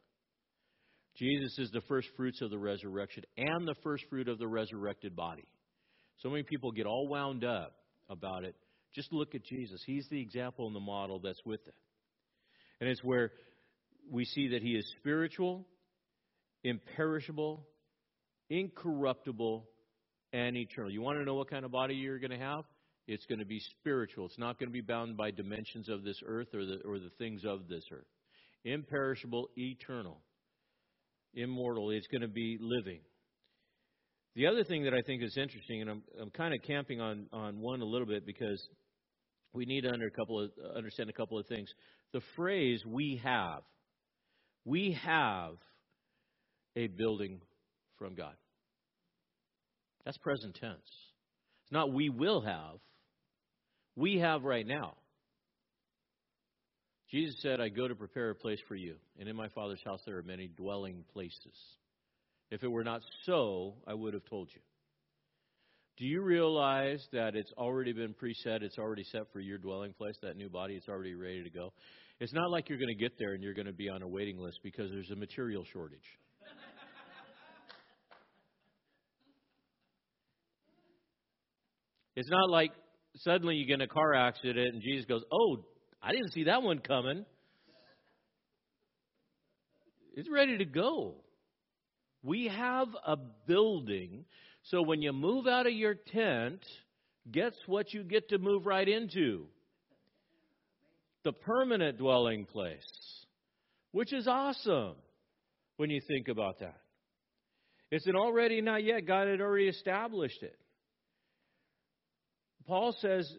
[1.17, 5.15] Jesus is the first fruits of the resurrection and the first fruit of the resurrected
[5.15, 5.47] body.
[6.17, 7.73] So many people get all wound up
[8.09, 8.55] about it.
[8.93, 9.81] Just look at Jesus.
[9.85, 11.73] He's the example and the model that's with it.
[12.79, 13.31] And it's where
[14.11, 15.65] we see that he is spiritual,
[16.63, 17.65] imperishable,
[18.49, 19.67] incorruptible,
[20.33, 20.91] and eternal.
[20.91, 22.63] You want to know what kind of body you're going to have?
[23.07, 24.25] It's going to be spiritual.
[24.27, 27.11] It's not going to be bound by dimensions of this earth or the, or the
[27.17, 28.05] things of this earth.
[28.65, 30.19] Imperishable, eternal
[31.37, 31.91] immortal.
[31.91, 32.99] It's going to be living.
[34.35, 37.27] The other thing that I think is interesting, and I'm, I'm kind of camping on,
[37.31, 38.61] on one a little bit because
[39.53, 41.69] we need to under a couple of, uh, understand a couple of things.
[42.13, 43.61] The phrase we have,
[44.65, 45.53] we have
[46.75, 47.41] a building
[47.97, 48.35] from God.
[50.05, 50.77] That's present tense.
[51.63, 52.79] It's not we will have,
[53.95, 54.93] we have right now.
[57.09, 60.01] Jesus said, I go to prepare a place for you, and in my Father's house
[60.05, 61.55] there are many dwelling places.
[62.51, 64.61] If it were not so, I would have told you.
[65.97, 68.61] Do you realize that it's already been preset?
[68.61, 70.75] It's already set for your dwelling place, that new body.
[70.75, 71.73] It's already ready to go.
[72.19, 74.07] It's not like you're going to get there and you're going to be on a
[74.07, 75.99] waiting list because there's a material shortage.
[82.15, 82.71] it's not like
[83.17, 85.65] suddenly you get in a car accident and Jesus goes, Oh,
[86.01, 87.25] I didn't see that one coming.
[90.15, 91.15] It's ready to go.
[92.23, 94.25] We have a building,
[94.63, 96.59] so when you move out of your tent,
[97.31, 99.45] guess what you get to move right into?
[101.23, 103.25] The permanent dwelling place,
[103.91, 104.95] which is awesome
[105.77, 106.79] when you think about that.
[107.91, 109.05] It's an already not yet.
[109.05, 110.57] God had already established it.
[112.65, 113.31] Paul says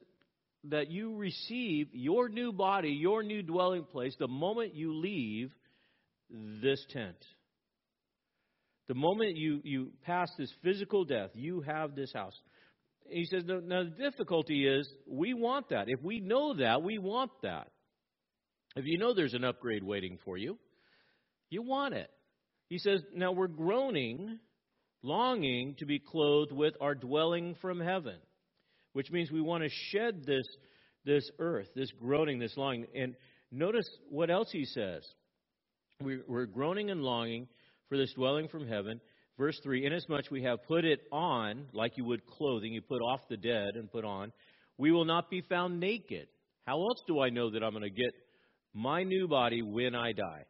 [0.64, 5.52] that you receive your new body, your new dwelling place, the moment you leave
[6.30, 7.16] this tent.
[8.88, 12.34] The moment you, you pass this physical death, you have this house.
[13.08, 15.84] He says, now the difficulty is we want that.
[15.88, 17.68] If we know that, we want that.
[18.76, 20.58] If you know there's an upgrade waiting for you,
[21.50, 22.10] you want it.
[22.68, 24.38] He says, now we're groaning,
[25.02, 28.16] longing to be clothed with our dwelling from heaven
[28.98, 30.44] which means we want to shed this,
[31.04, 32.84] this earth, this groaning, this longing.
[32.96, 33.14] And
[33.52, 35.06] notice what else he says.
[36.02, 37.46] We're, groaning and longing
[37.88, 39.00] for this dwelling from heaven.
[39.38, 43.20] Verse 3 Inasmuch we have put it on, like you would clothing, you put off
[43.30, 44.32] the dead and put on,
[44.78, 46.26] we will not be found naked.
[46.66, 48.10] How else do I know that I'm going to get
[48.74, 50.42] my new body when I die?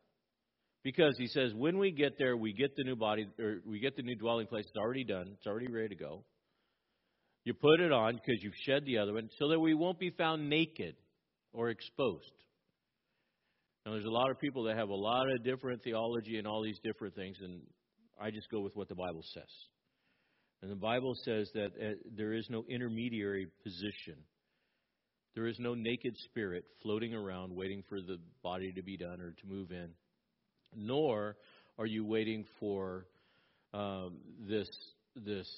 [0.83, 3.95] Because he says, when we get there, we get the new body, or we get
[3.95, 4.65] the new dwelling place.
[4.67, 5.33] It's already done.
[5.37, 6.25] It's already ready to go.
[7.49, 10.11] You put it on because you've shed the other one so that we won't be
[10.11, 10.97] found naked
[11.55, 12.31] or exposed.
[13.87, 16.63] Now, there's a lot of people that have a lot of different theology and all
[16.63, 17.63] these different things, and
[18.21, 19.49] I just go with what the Bible says.
[20.61, 24.17] And the Bible says that uh, there is no intermediary position.
[25.35, 29.31] There is no naked spirit floating around waiting for the body to be done or
[29.31, 29.89] to move in.
[30.77, 31.37] Nor
[31.79, 33.07] are you waiting for
[33.73, 34.69] um, this,
[35.17, 35.49] this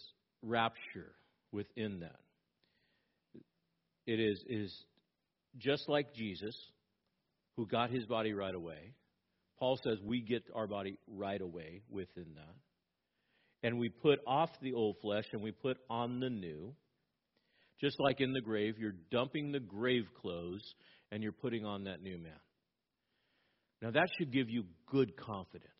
[0.44, 1.16] rapture
[1.52, 2.20] within that.
[4.06, 4.84] It is, is
[5.58, 6.56] just like Jesus,
[7.56, 8.94] who got his body right away.
[9.58, 12.54] Paul says we get our body right away within that.
[13.62, 16.72] And we put off the old flesh and we put on the new.
[17.80, 20.62] Just like in the grave, you're dumping the grave clothes
[21.12, 22.32] and you're putting on that new man.
[23.82, 25.70] Now, that should give you good confidence.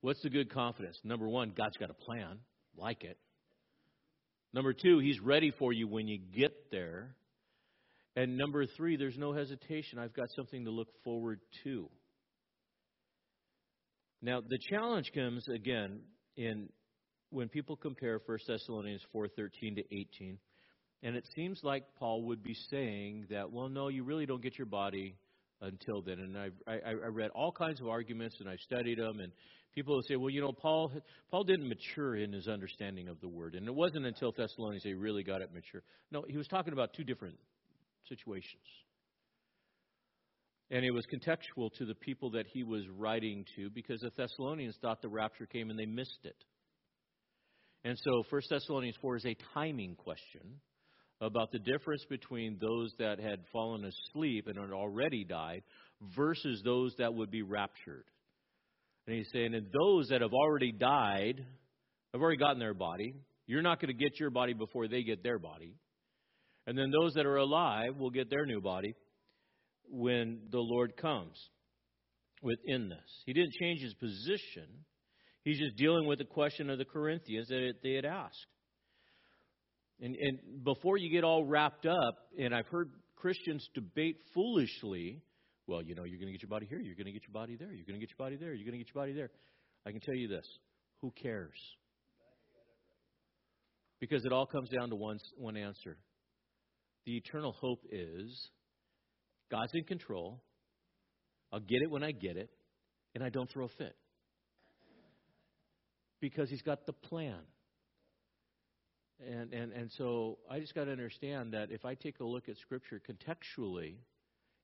[0.00, 0.98] What's the good confidence?
[1.04, 2.38] Number one, God's got a plan.
[2.76, 3.18] Like it.
[4.52, 7.14] Number two, He's ready for you when you get there.
[8.16, 9.98] And number three, there's no hesitation.
[9.98, 11.88] I've got something to look forward to.
[14.20, 16.00] Now, the challenge comes again
[16.36, 16.68] in
[17.30, 20.38] when people compare 1 Thessalonians 4:13 to 18.
[21.02, 24.58] And it seems like Paul would be saying that, well, no, you really don't get
[24.58, 25.16] your body
[25.60, 26.18] until then.
[26.18, 29.20] And I, I, I read all kinds of arguments and I studied them.
[29.20, 29.32] And
[29.78, 30.90] people will say, well, you know, Paul,
[31.30, 33.54] Paul didn't mature in his understanding of the word.
[33.54, 35.82] And it wasn't until Thessalonians he really got it mature.
[36.10, 37.36] No, he was talking about two different
[38.08, 38.64] situations.
[40.72, 44.76] And it was contextual to the people that he was writing to because the Thessalonians
[44.82, 46.36] thought the rapture came and they missed it.
[47.84, 50.60] And so 1 Thessalonians 4 is a timing question
[51.20, 55.62] about the difference between those that had fallen asleep and had already died
[56.16, 58.04] versus those that would be raptured.
[59.08, 61.42] And he's saying, and those that have already died
[62.12, 63.14] have already gotten their body.
[63.46, 65.76] You're not going to get your body before they get their body.
[66.66, 68.94] And then those that are alive will get their new body
[69.88, 71.38] when the Lord comes
[72.42, 73.22] within this.
[73.24, 74.66] He didn't change his position.
[75.42, 78.46] He's just dealing with the question of the Corinthians that they had asked.
[80.02, 85.22] And, and before you get all wrapped up, and I've heard Christians debate foolishly,
[85.68, 87.32] well, you know, you're going to get your body here, you're going to get your
[87.32, 89.12] body there, you're going to get your body there, you're going to get your body
[89.12, 89.30] there.
[89.86, 90.46] I can tell you this
[91.02, 91.58] who cares?
[94.00, 95.96] Because it all comes down to one, one answer.
[97.04, 98.48] The eternal hope is
[99.50, 100.42] God's in control.
[101.52, 102.50] I'll get it when I get it,
[103.14, 103.96] and I don't throw a fit.
[106.20, 107.38] Because He's got the plan.
[109.26, 112.48] And, and, and so I just got to understand that if I take a look
[112.48, 113.96] at Scripture contextually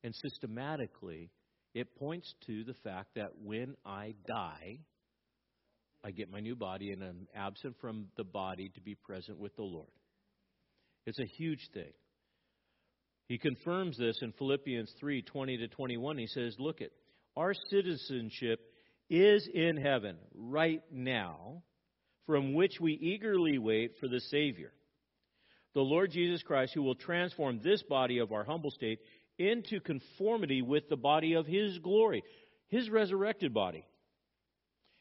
[0.05, 1.31] and systematically,
[1.75, 4.79] it points to the fact that when I die,
[6.05, 9.57] I get my new body and I'm absent from the body to be present with
[9.57, 9.89] the Lord.
[11.07, 11.93] It's a huge thing.
[13.27, 16.19] He confirms this in Philippians 3 20 to 21.
[16.19, 16.91] He says, Look at
[17.35, 18.61] our citizenship
[19.09, 21.63] is in heaven right now
[22.27, 24.73] from which we eagerly wait for the Savior,
[25.75, 29.01] the Lord Jesus Christ, who will transform this body of our humble state
[29.39, 32.23] into conformity with the body of His glory,
[32.69, 33.85] His resurrected body.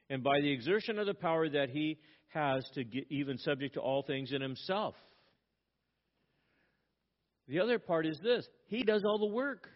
[0.10, 1.98] And by the exertion of the power that He
[2.30, 4.96] has to get even subject to all things in Himself.
[7.48, 9.70] The other part is this He does all the work.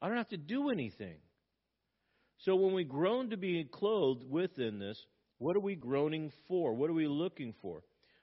[0.00, 1.16] I don't have to do anything.
[2.38, 5.00] So when we groan to be clothed within this,
[5.38, 6.74] what are we groaning for?
[6.74, 7.82] What are we looking for?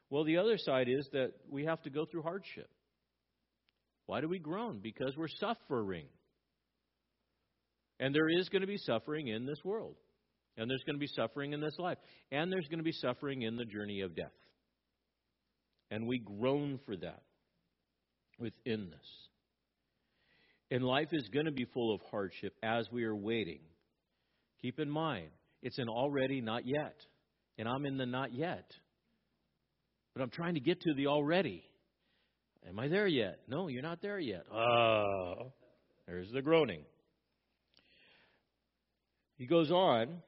[0.10, 2.70] Well, the other side is that we have to go through hardship.
[4.10, 4.80] Why do we groan?
[4.82, 6.08] Because we're suffering.
[8.00, 9.98] And there is going to be suffering in this world.
[10.58, 12.00] And there's going to be suffering in this life.
[12.32, 14.32] And there's going to be suffering in the journey of death.
[15.92, 17.22] And we groan for that
[18.40, 19.28] within this.
[20.72, 23.62] And life is going to be full of hardship as we are waiting.
[24.64, 25.30] Keep in mind,
[25.62, 26.96] it's an already, not yet.
[27.60, 28.72] And I'm in the not yet.
[30.16, 31.69] But I'm trying to get to the already.
[32.68, 33.40] Am I there yet?
[33.48, 34.44] No, you're not there yet.
[34.54, 35.54] Oh,
[36.06, 36.82] there's the groaning.
[39.38, 40.22] He goes on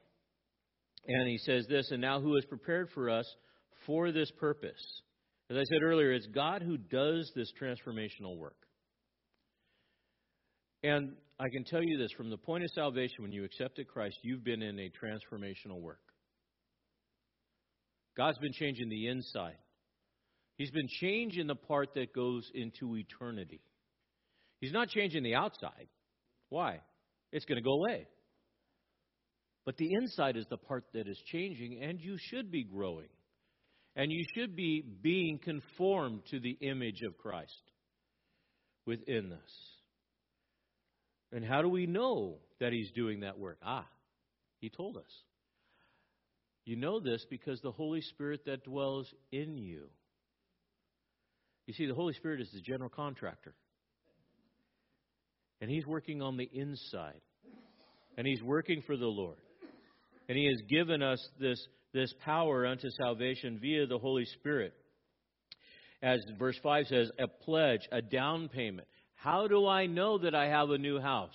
[1.06, 3.26] and he says this, and now who has prepared for us
[3.86, 5.02] for this purpose?
[5.50, 8.56] As I said earlier, it's God who does this transformational work.
[10.82, 14.16] And I can tell you this from the point of salvation, when you accepted Christ,
[14.22, 16.00] you've been in a transformational work.
[18.16, 19.56] God's been changing the inside,
[20.62, 23.60] He's been changing the part that goes into eternity.
[24.60, 25.88] He's not changing the outside.
[26.50, 26.82] Why?
[27.32, 28.06] It's going to go away.
[29.66, 33.08] But the inside is the part that is changing, and you should be growing.
[33.96, 37.72] And you should be being conformed to the image of Christ
[38.86, 39.52] within us.
[41.32, 43.58] And how do we know that He's doing that work?
[43.64, 43.88] Ah,
[44.60, 45.24] He told us.
[46.64, 49.88] You know this because the Holy Spirit that dwells in you.
[51.66, 53.54] You see, the Holy Spirit is the general contractor.
[55.60, 57.20] And He's working on the inside.
[58.18, 59.38] And He's working for the Lord.
[60.28, 64.74] And He has given us this, this power unto salvation via the Holy Spirit.
[66.02, 68.88] As verse 5 says, a pledge, a down payment.
[69.14, 71.30] How do I know that I have a new house?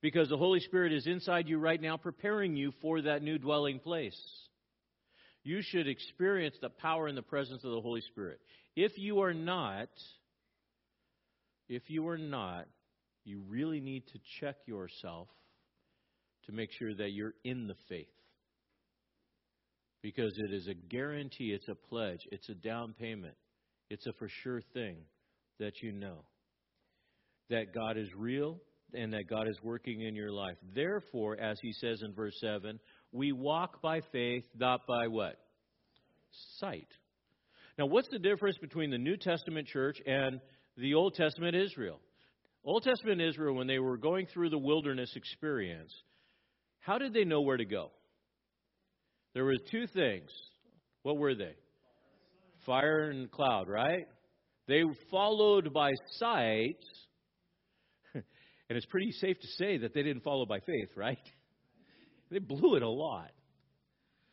[0.00, 3.78] Because the Holy Spirit is inside you right now, preparing you for that new dwelling
[3.78, 4.18] place.
[5.44, 8.40] You should experience the power and the presence of the Holy Spirit.
[8.74, 9.88] If you are not,
[11.68, 12.66] if you are not,
[13.24, 15.28] you really need to check yourself
[16.46, 18.06] to make sure that you're in the faith.
[20.02, 23.36] Because it is a guarantee, it's a pledge, it's a down payment,
[23.90, 24.96] it's a for sure thing
[25.60, 26.24] that you know
[27.50, 28.58] that God is real
[28.94, 30.56] and that God is working in your life.
[30.74, 32.80] Therefore, as he says in verse 7,
[33.12, 35.36] we walk by faith, not by what?
[36.58, 36.88] Sight.
[37.82, 40.40] Now, what's the difference between the New Testament church and
[40.76, 41.98] the Old Testament Israel?
[42.62, 45.92] Old Testament Israel, when they were going through the wilderness experience,
[46.78, 47.90] how did they know where to go?
[49.34, 50.30] There were two things.
[51.02, 51.56] What were they?
[52.66, 54.06] Fire and cloud, right?
[54.68, 56.78] They followed by sight.
[58.14, 58.22] and
[58.68, 61.18] it's pretty safe to say that they didn't follow by faith, right?
[62.30, 63.32] They blew it a lot.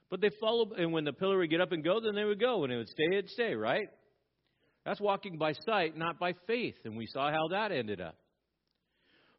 [0.10, 2.40] But they followed, and when the pillar would get up and go, then they would
[2.40, 2.60] go.
[2.60, 3.90] When it would stay, it'd stay, right?
[4.86, 6.76] That's walking by sight, not by faith.
[6.84, 8.16] And we saw how that ended up.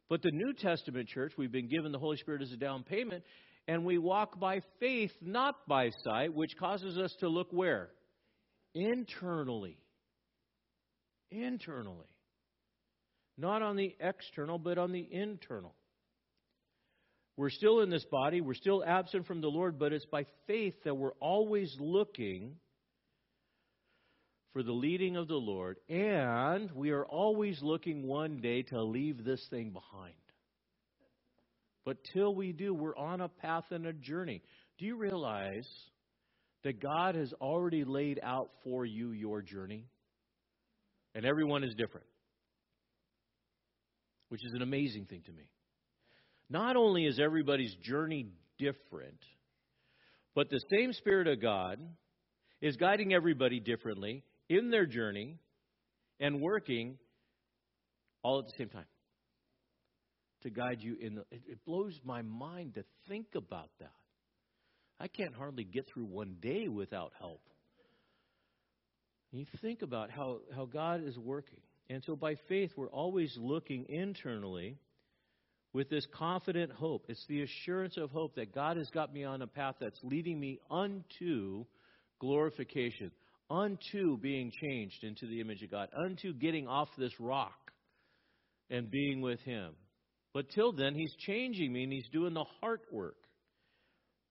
[0.07, 3.23] But the New Testament church, we've been given the Holy Spirit as a down payment,
[3.67, 7.89] and we walk by faith, not by sight, which causes us to look where?
[8.73, 9.77] Internally.
[11.31, 12.07] Internally.
[13.37, 15.75] Not on the external, but on the internal.
[17.37, 20.75] We're still in this body, we're still absent from the Lord, but it's by faith
[20.83, 22.55] that we're always looking
[24.53, 29.23] for the leading of the Lord, and we are always looking one day to leave
[29.23, 30.13] this thing behind.
[31.85, 34.41] But till we do, we're on a path and a journey.
[34.77, 35.67] Do you realize
[36.63, 39.87] that God has already laid out for you your journey?
[41.15, 42.07] And everyone is different,
[44.29, 45.49] which is an amazing thing to me.
[46.51, 48.27] Not only is everybody's journey
[48.59, 49.17] different,
[50.35, 51.79] but the same Spirit of God
[52.59, 55.37] is guiding everybody differently in their journey
[56.19, 56.97] and working
[58.21, 58.83] all at the same time
[60.43, 63.93] to guide you in the it, it blows my mind to think about that.
[64.99, 67.41] I can't hardly get through one day without help.
[69.31, 71.61] You think about how, how god is working.
[71.89, 74.77] And so by faith we're always looking internally
[75.73, 79.41] with this confident hope it's the assurance of hope that god has got me on
[79.41, 81.65] a path that's leading me unto
[82.19, 83.11] glorification
[83.51, 87.71] unto being changed into the image of God, unto getting off this rock
[88.69, 89.73] and being with Him.
[90.33, 93.17] But till then, He's changing me and He's doing the heart work.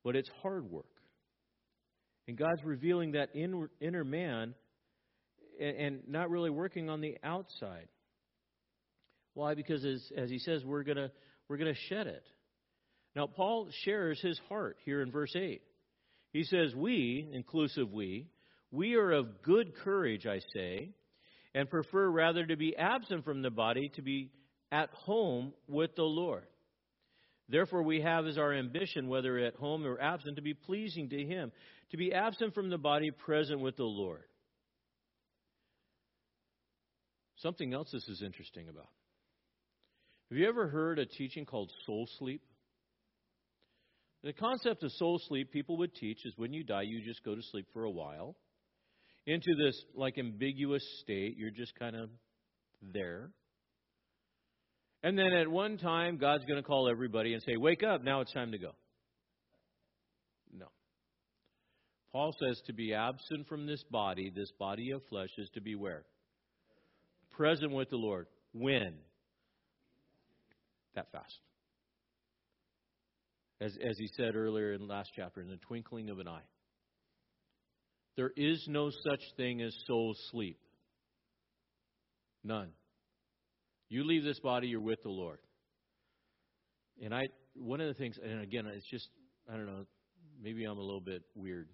[0.02, 0.86] But it's hard work.
[2.26, 4.54] And God's revealing that inner, inner man
[5.60, 7.88] and, and not really working on the outside.
[9.34, 9.54] Why?
[9.54, 11.10] Because as, as he says, we're gonna
[11.50, 12.22] we're gonna shed it.
[13.16, 15.62] Now Paul shares his heart here in verse eight.
[16.32, 18.28] He says, "We, inclusive we,
[18.70, 20.92] we are of good courage, I say,
[21.52, 24.30] and prefer rather to be absent from the body, to be
[24.70, 26.46] at home with the Lord.
[27.48, 31.26] Therefore, we have as our ambition, whether at home or absent, to be pleasing to
[31.26, 31.50] Him,
[31.90, 34.22] to be absent from the body, present with the Lord.
[37.38, 38.86] Something else this is interesting about.
[40.30, 42.40] Have you ever heard a teaching called soul sleep?
[44.22, 47.34] The concept of soul sleep people would teach is when you die, you just go
[47.34, 48.36] to sleep for a while
[49.26, 51.36] into this like ambiguous state.
[51.36, 52.10] You're just kind of
[52.80, 53.30] there.
[55.02, 58.20] And then at one time, God's going to call everybody and say, Wake up, now
[58.20, 58.72] it's time to go.
[60.52, 60.66] No.
[62.12, 65.74] Paul says to be absent from this body, this body of flesh, is to be
[65.74, 66.04] where?
[67.32, 68.26] Present with the Lord.
[68.52, 68.94] When?
[70.94, 71.38] That fast.
[73.60, 76.42] As, as he said earlier in the last chapter, in the twinkling of an eye.
[78.16, 80.58] There is no such thing as soul sleep.
[82.42, 82.70] None.
[83.88, 85.38] You leave this body, you're with the Lord.
[87.02, 89.08] And I, one of the things, and again, it's just,
[89.48, 89.84] I don't know,
[90.42, 91.68] maybe I'm a little bit weird.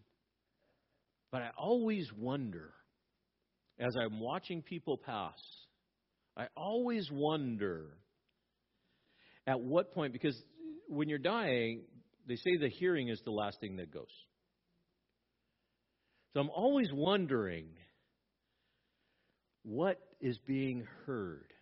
[1.30, 2.72] But I always wonder,
[3.78, 5.38] as I'm watching people pass,
[6.36, 7.98] I always wonder
[9.46, 10.36] at what point, because
[10.88, 11.82] when you're dying,
[12.26, 14.12] they say the hearing is the last thing that goes.
[16.32, 17.66] So I'm always wondering
[19.62, 21.52] what is being heard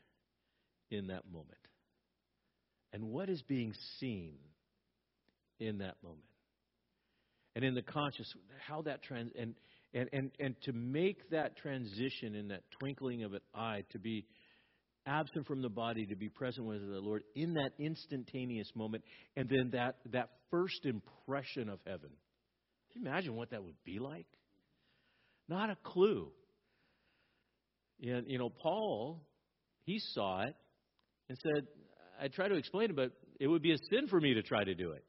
[0.91, 1.51] in that moment
[2.93, 4.35] and what is being seen
[5.59, 6.22] in that moment.
[7.57, 8.32] And in the conscious,
[8.66, 9.55] how that trans and,
[9.93, 14.26] and, and, and to make that transition in that twinkling of an eye to be
[15.07, 19.05] absent from the body to be present with the Lord in that instantaneous moment,
[19.36, 22.11] and then that, that first impression of heaven.
[22.92, 24.26] Can you imagine what that would be like?
[25.48, 26.30] Not a clue.
[28.02, 29.26] And, you know, Paul,
[29.84, 30.55] he saw it
[31.28, 31.64] and said,
[32.20, 34.64] I try to explain it, but it would be a sin for me to try
[34.64, 35.05] to do it.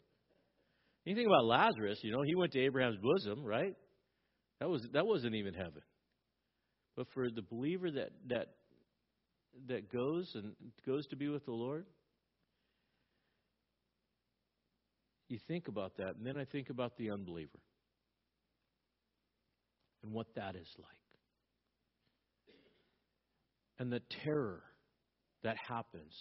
[1.05, 3.75] You think about Lazarus, you know, he went to Abraham's bosom, right?
[4.59, 5.81] That was that wasn't even heaven.
[6.95, 8.47] But for the believer that that
[9.67, 10.53] that goes and
[10.85, 11.85] goes to be with the Lord,
[15.29, 17.59] you think about that, and then I think about the unbeliever
[20.03, 21.05] and what that is like.
[23.79, 24.61] and the terror
[25.43, 26.13] that happens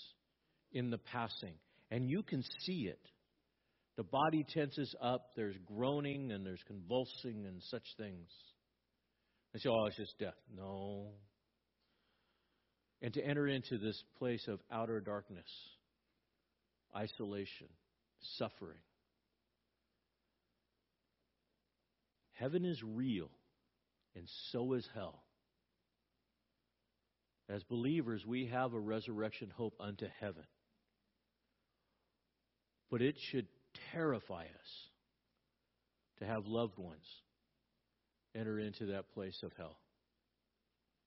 [0.73, 1.55] in the passing.
[1.91, 3.01] And you can see it.
[3.97, 8.29] The body tenses up, there's groaning and there's convulsing and such things.
[9.53, 10.35] And say, oh, it's just death.
[10.55, 11.13] No.
[13.03, 15.49] And to enter into this place of outer darkness,
[16.97, 17.69] isolation,
[18.39, 18.79] suffering.
[22.33, 23.31] Heaven is real,
[24.17, 25.23] and so is hell.
[27.49, 30.45] As believers, we have a resurrection hope unto heaven.
[32.91, 33.47] But it should
[33.93, 34.89] terrify us
[36.19, 37.05] to have loved ones
[38.35, 39.79] enter into that place of hell,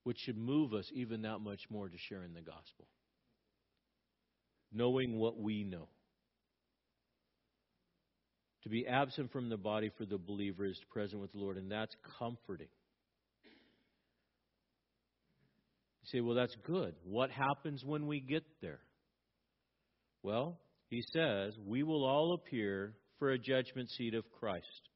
[0.07, 2.87] which should move us even that much more to sharing the gospel.
[4.71, 5.89] Knowing what we know.
[8.63, 11.69] To be absent from the body for the believer is present with the Lord, and
[11.69, 12.69] that's comforting.
[16.03, 16.95] You say, well, that's good.
[17.03, 18.79] What happens when we get there?
[20.23, 24.87] Well, he says, We will all appear for a judgment seat of Christ,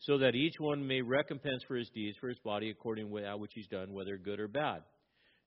[0.00, 3.38] so that each one may recompense for his deeds, for his body, according to that
[3.40, 4.82] which he's done, whether good or bad.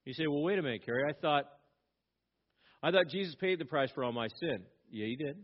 [0.06, 1.04] You say, Well, wait a minute, Kerry.
[1.08, 1.46] I thought
[2.82, 4.64] I thought Jesus paid the price for all my sin.
[4.90, 5.38] Yeah, he did.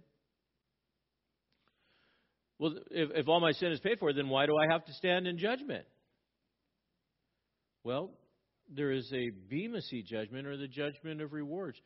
[2.60, 4.94] Well, if, if all my sin is paid for, then why do I have to
[4.94, 5.86] stand in judgment?
[7.84, 8.12] Well,
[8.74, 11.78] there is a Bema seat judgment or the judgment of rewards.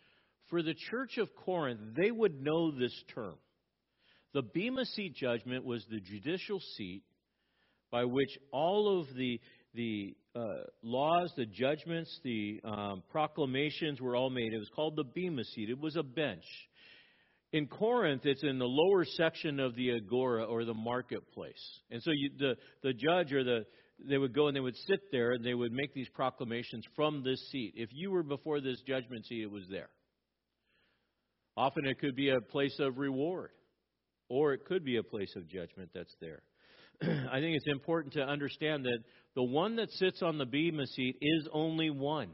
[0.49, 3.35] For the church of Corinth, they would know this term.
[4.33, 7.03] The Bema seat judgment was the judicial seat
[7.91, 9.39] by which all of the
[9.73, 14.53] the uh, laws, the judgments, the um, proclamations were all made.
[14.53, 15.69] It was called the Bema seat.
[15.69, 16.43] It was a bench.
[17.53, 22.11] In Corinth, it's in the lower section of the agora or the marketplace, and so
[22.11, 23.65] you, the the judge or the
[24.05, 27.23] they would go and they would sit there and they would make these proclamations from
[27.23, 27.73] this seat.
[27.75, 29.89] If you were before this judgment seat, it was there.
[31.55, 33.49] Often it could be a place of reward,
[34.29, 36.41] or it could be a place of judgment that's there.
[37.01, 38.99] I think it's important to understand that
[39.35, 42.29] the one that sits on the Bema seat is only one.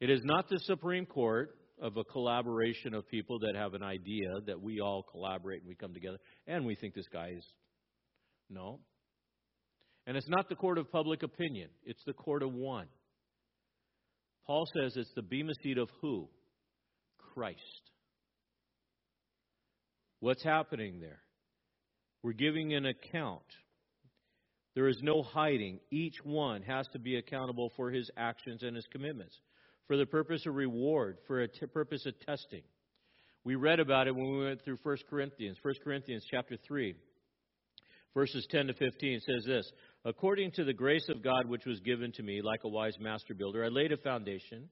[0.00, 4.28] It is not the Supreme Court of a collaboration of people that have an idea
[4.46, 7.44] that we all collaborate and we come together and we think this guy is.
[8.48, 8.80] No.
[10.06, 12.86] And it's not the court of public opinion, it's the court of one.
[14.46, 16.28] Paul says it's the Bema seat of who?
[17.32, 17.58] Christ.
[20.24, 21.20] What's happening there?
[22.22, 23.44] We're giving an account.
[24.74, 25.80] There is no hiding.
[25.90, 29.38] Each one has to be accountable for his actions and his commitments
[29.86, 32.62] for the purpose of reward, for a t- purpose of testing.
[33.44, 35.58] We read about it when we went through 1 Corinthians.
[35.60, 36.94] 1 Corinthians chapter 3,
[38.14, 39.70] verses 10 to 15 says this
[40.06, 43.34] According to the grace of God which was given to me, like a wise master
[43.34, 44.70] builder, I laid a foundation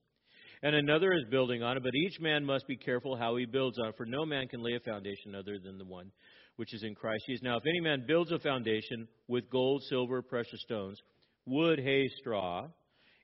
[0.63, 3.79] and another is building on it, but each man must be careful how he builds
[3.79, 6.11] on it, for no man can lay a foundation other than the one
[6.57, 7.43] which is in Christ Jesus.
[7.43, 11.01] Now, if any man builds a foundation with gold, silver, precious stones,
[11.47, 12.69] wood, hay, straw,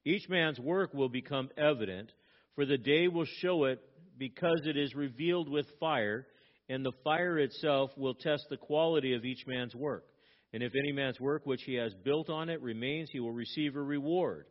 [0.05, 2.11] each man's work will become evident,
[2.55, 3.81] for the day will show it
[4.17, 6.27] because it is revealed with fire,
[6.69, 10.05] and the fire itself will test the quality of each man's work.
[10.53, 13.77] And if any man's work which he has built on it remains, he will receive
[13.77, 14.47] a reward.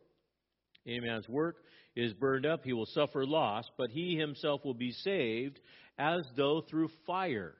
[0.86, 1.56] Any man's work
[1.98, 5.58] is burned up, he will suffer loss, but he himself will be saved
[5.98, 7.54] as though through fire.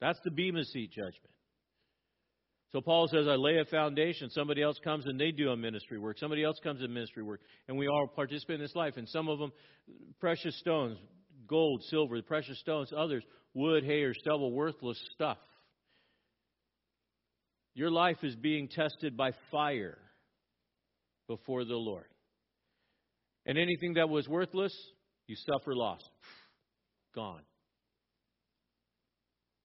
[0.00, 1.34] That's the Bema seat judgment.
[2.70, 4.30] So Paul says, I lay a foundation.
[4.30, 6.18] Somebody else comes and they do a ministry work.
[6.18, 7.40] Somebody else comes in ministry work.
[7.66, 8.96] And we all participate in this life.
[8.96, 9.52] And some of them,
[10.20, 10.98] precious stones,
[11.48, 12.92] gold, silver, precious stones.
[12.96, 13.24] Others,
[13.54, 15.38] wood, hay, or stubble, worthless stuff.
[17.74, 19.98] Your life is being tested by fire
[21.26, 22.06] before the Lord.
[23.48, 24.76] And anything that was worthless,
[25.26, 26.02] you suffer loss.
[27.14, 27.40] Gone.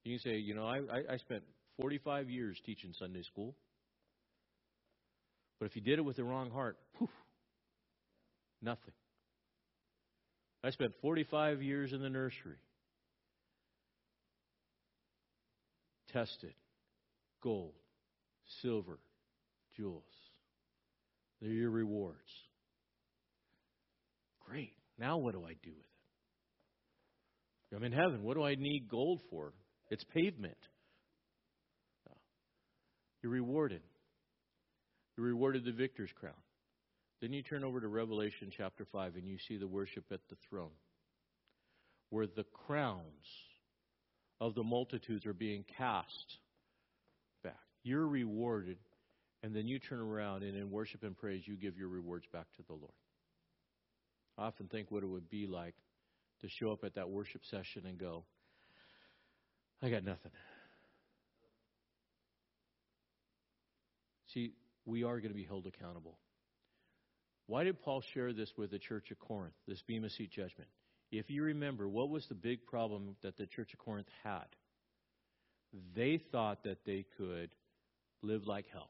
[0.05, 1.43] You can say, you know, I, I, I spent
[1.81, 3.55] 45 years teaching Sunday school.
[5.59, 6.77] But if you did it with the wrong heart,
[8.61, 8.93] nothing.
[10.63, 12.57] I spent 45 years in the nursery.
[16.13, 16.53] Tested.
[17.41, 17.73] Gold,
[18.61, 18.99] silver,
[19.75, 20.03] jewels.
[21.41, 22.19] They're your rewards.
[24.53, 24.75] Great.
[24.99, 25.87] Now what do I do with
[27.71, 27.75] it?
[27.75, 28.21] I'm in heaven.
[28.21, 29.51] What do I need gold for?
[29.89, 30.57] It's pavement.
[33.23, 33.81] You're rewarded.
[35.17, 36.35] You're rewarded the victor's crown.
[37.19, 40.35] Then you turn over to Revelation chapter 5 and you see the worship at the
[40.47, 40.75] throne,
[42.11, 43.25] where the crowns
[44.39, 46.37] of the multitudes are being cast
[47.43, 47.55] back.
[47.81, 48.77] You're rewarded,
[49.41, 52.45] and then you turn around and in worship and praise, you give your rewards back
[52.57, 52.93] to the Lord.
[54.37, 55.75] I often think what it would be like
[56.41, 58.23] to show up at that worship session and go,
[59.81, 60.31] I got nothing.
[64.33, 64.53] See,
[64.85, 66.17] we are going to be held accountable.
[67.47, 70.69] Why did Paul share this with the church of Corinth, this Bema Seat judgment?
[71.11, 74.45] If you remember, what was the big problem that the church of Corinth had?
[75.95, 77.49] They thought that they could
[78.21, 78.89] live like hell.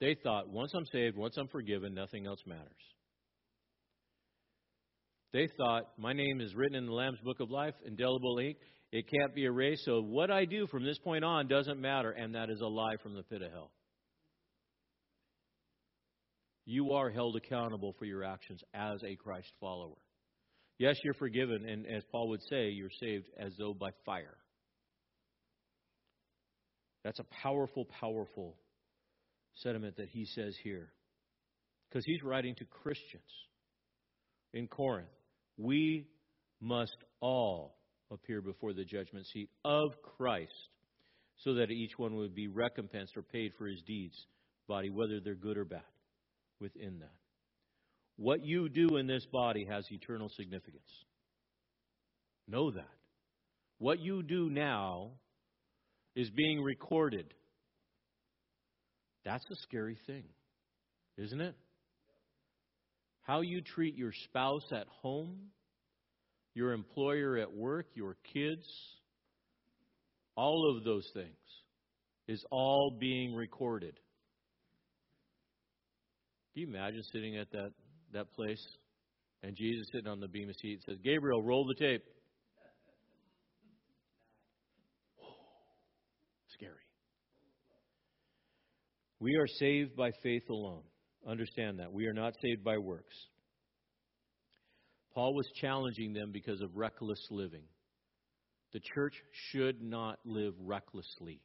[0.00, 2.66] They thought, once I'm saved, once I'm forgiven, nothing else matters.
[5.32, 8.56] They thought, my name is written in the Lamb's Book of Life, indelible ink.
[8.92, 12.34] It can't be erased, so what I do from this point on doesn't matter, and
[12.34, 13.70] that is a lie from the pit of hell.
[16.66, 19.96] You are held accountable for your actions as a Christ follower.
[20.78, 24.36] Yes, you're forgiven, and as Paul would say, you're saved as though by fire.
[27.04, 28.56] That's a powerful, powerful
[29.54, 30.92] sentiment that he says here.
[31.88, 33.22] Because he's writing to Christians
[34.52, 35.08] in Corinth.
[35.60, 36.06] We
[36.58, 37.76] must all
[38.10, 40.50] appear before the judgment seat of Christ
[41.44, 44.14] so that each one would be recompensed or paid for his deeds,
[44.66, 45.82] body, whether they're good or bad,
[46.60, 47.12] within that.
[48.16, 50.90] What you do in this body has eternal significance.
[52.48, 52.88] Know that.
[53.78, 55.10] What you do now
[56.16, 57.32] is being recorded.
[59.26, 60.24] That's a scary thing,
[61.18, 61.54] isn't it?
[63.30, 65.36] How you treat your spouse at home,
[66.54, 68.66] your employer at work, your kids,
[70.34, 71.28] all of those things
[72.26, 73.94] is all being recorded.
[76.54, 77.70] Can you imagine sitting at that,
[78.12, 78.66] that place
[79.44, 82.02] and Jesus sitting on the Bema seat says, Gabriel, roll the tape.
[86.54, 86.72] Scary.
[89.20, 90.82] We are saved by faith alone.
[91.26, 91.92] Understand that.
[91.92, 93.14] We are not saved by works.
[95.14, 97.64] Paul was challenging them because of reckless living.
[98.72, 99.14] The church
[99.50, 101.40] should not live recklessly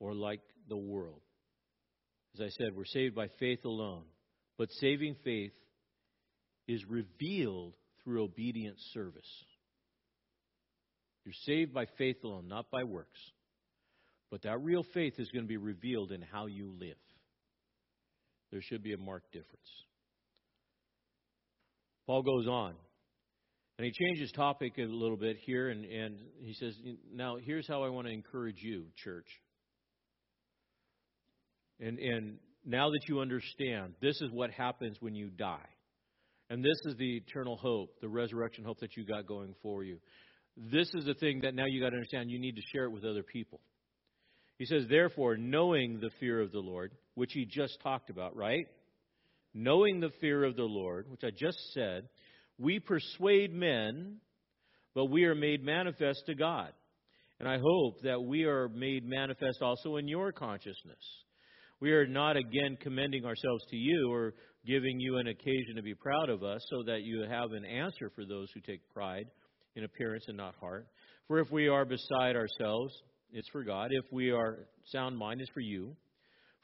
[0.00, 1.20] or like the world.
[2.34, 4.04] As I said, we're saved by faith alone.
[4.58, 5.52] But saving faith
[6.66, 9.44] is revealed through obedient service.
[11.24, 13.20] You're saved by faith alone, not by works.
[14.30, 16.96] But that real faith is going to be revealed in how you live.
[18.52, 19.68] There should be a marked difference.
[22.06, 22.74] Paul goes on.
[23.78, 26.74] And he changes topic a little bit here, and, and he says,
[27.12, 29.26] Now, here's how I want to encourage you, church.
[31.80, 35.68] And, and now that you understand, this is what happens when you die.
[36.50, 39.98] And this is the eternal hope, the resurrection hope that you got going for you.
[40.56, 42.30] This is the thing that now you got to understand.
[42.30, 43.60] You need to share it with other people.
[44.58, 48.66] He says, Therefore, knowing the fear of the Lord, which he just talked about, right?
[49.54, 52.08] knowing the fear of the Lord, which I just said,
[52.58, 54.18] we persuade men,
[54.94, 56.72] but we are made manifest to God.
[57.40, 61.02] And I hope that we are made manifest also in your consciousness.
[61.80, 64.34] We are not again commending ourselves to you or
[64.64, 68.10] giving you an occasion to be proud of us so that you have an answer
[68.14, 69.26] for those who take pride
[69.74, 70.86] in appearance and not heart.
[71.26, 72.94] For if we are beside ourselves,
[73.32, 73.88] it's for God.
[73.90, 75.96] If we are sound mind, it's for you.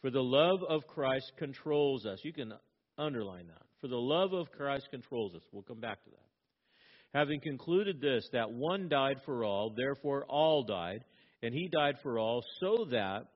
[0.00, 2.20] For the love of Christ controls us.
[2.22, 2.52] You can
[2.98, 3.62] Underline that.
[3.80, 5.42] For the love of Christ controls us.
[5.52, 7.18] We'll come back to that.
[7.18, 11.04] Having concluded this, that one died for all, therefore all died,
[11.42, 13.28] and he died for all, so that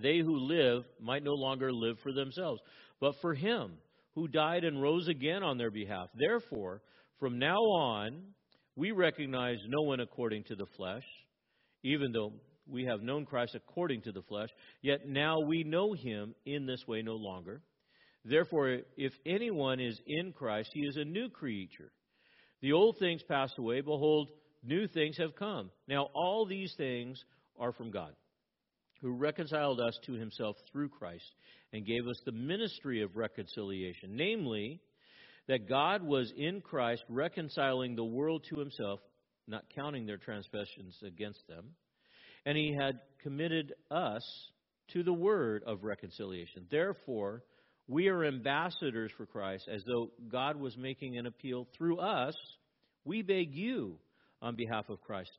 [0.00, 2.60] they who live might no longer live for themselves,
[3.00, 3.72] but for him
[4.14, 6.08] who died and rose again on their behalf.
[6.14, 6.82] Therefore,
[7.18, 8.22] from now on,
[8.76, 11.04] we recognize no one according to the flesh,
[11.82, 12.34] even though
[12.68, 14.50] we have known Christ according to the flesh,
[14.82, 17.60] yet now we know him in this way no longer.
[18.24, 21.92] Therefore, if anyone is in Christ, he is a new creature.
[22.60, 23.80] The old things pass away.
[23.80, 24.30] Behold,
[24.64, 25.70] new things have come.
[25.86, 27.22] Now, all these things
[27.58, 28.12] are from God,
[29.00, 31.30] who reconciled us to himself through Christ
[31.72, 34.80] and gave us the ministry of reconciliation, namely,
[35.46, 39.00] that God was in Christ reconciling the world to himself,
[39.46, 41.66] not counting their transgressions against them,
[42.46, 44.24] and he had committed us
[44.92, 46.64] to the word of reconciliation.
[46.70, 47.42] Therefore,
[47.88, 52.34] we are ambassadors for Christ, as though God was making an appeal through us.
[53.04, 53.98] We beg you,
[54.40, 55.30] on behalf of Christ,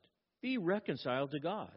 [0.42, 1.72] be reconciled to God.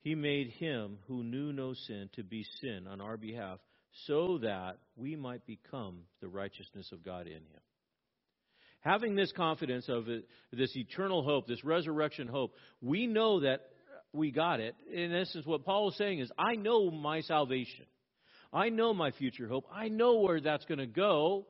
[0.00, 3.58] He made him who knew no sin to be sin on our behalf,
[4.06, 7.60] so that we might become the righteousness of God in him.
[8.80, 13.62] Having this confidence of it, this eternal hope, this resurrection hope, we know that
[14.12, 14.74] we got it.
[14.92, 17.86] In essence, what Paul is saying is, I know my salvation.
[18.52, 19.66] I know my future hope.
[19.72, 21.46] I know where that's going to go.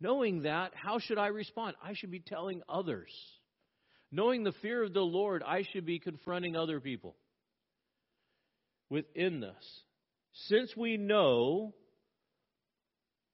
[0.00, 1.74] Knowing that, how should I respond?
[1.82, 3.10] I should be telling others.
[4.12, 7.16] Knowing the fear of the Lord, I should be confronting other people
[8.88, 9.82] within this.
[10.48, 11.74] Since we know,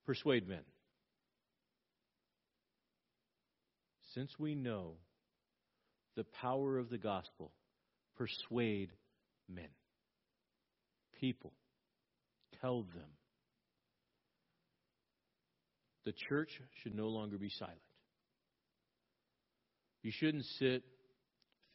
[0.05, 0.63] persuade men.
[4.15, 4.93] Since we know
[6.15, 7.51] the power of the gospel,
[8.17, 8.91] persuade
[9.49, 9.69] men.
[11.19, 11.53] People.
[12.61, 13.09] Tell them.
[16.05, 16.49] The church
[16.81, 17.79] should no longer be silent.
[20.01, 20.83] You shouldn't sit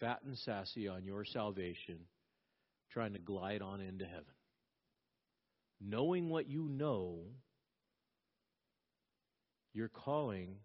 [0.01, 1.99] fat and sassy on your salvation
[2.93, 4.25] trying to glide on into heaven.
[5.81, 7.21] Knowing what you know,
[9.73, 10.57] your calling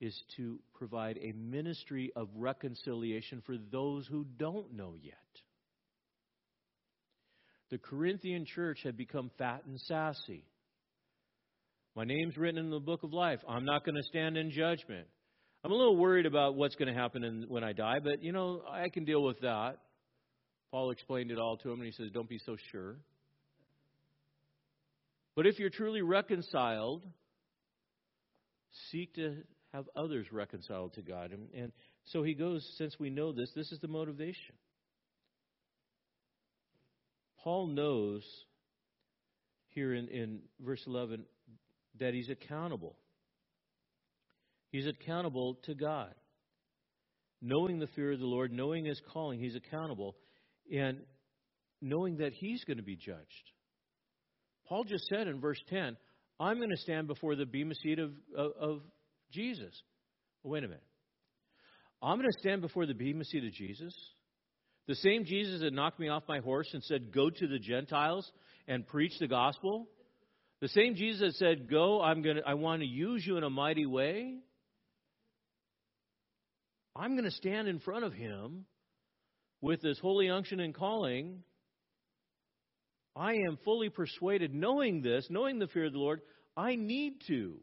[0.00, 5.14] is to provide a ministry of reconciliation for those who don't know yet.
[7.70, 10.44] The Corinthian church had become fat and sassy.
[11.94, 13.40] My name's written in the book of life.
[13.48, 15.06] I'm not going to stand in judgment.
[15.64, 18.32] I'm a little worried about what's going to happen in, when I die, but you
[18.32, 19.78] know, I can deal with that.
[20.70, 22.96] Paul explained it all to him, and he says, Don't be so sure.
[25.34, 27.02] But if you're truly reconciled,
[28.90, 29.36] seek to
[29.72, 31.32] have others reconciled to God.
[31.32, 31.72] And, and
[32.06, 34.54] so he goes, since we know this, this is the motivation.
[37.42, 38.22] Paul knows
[39.70, 41.24] here in, in verse 11
[42.00, 42.96] that he's accountable.
[44.70, 46.14] He's accountable to God.
[47.40, 50.16] Knowing the fear of the Lord, knowing his calling, he's accountable.
[50.74, 50.98] And
[51.80, 53.52] knowing that he's going to be judged.
[54.68, 55.96] Paul just said in verse 10,
[56.40, 58.80] I'm going to stand before the bema seat of, of,
[59.30, 59.74] Jesus.
[60.42, 60.82] Wait a minute.
[62.02, 63.94] I'm going to stand before the bema seat of Jesus.
[64.86, 68.30] The same Jesus that knocked me off my horse and said, Go to the Gentiles
[68.66, 69.88] and preach the gospel.
[70.60, 73.44] The same Jesus that said, Go, I'm going to, I want to use you in
[73.44, 74.36] a mighty way.
[76.96, 78.64] I'm going to stand in front of him
[79.60, 81.42] with this holy unction and calling.
[83.14, 86.20] I am fully persuaded, knowing this, knowing the fear of the Lord,
[86.56, 87.58] I need to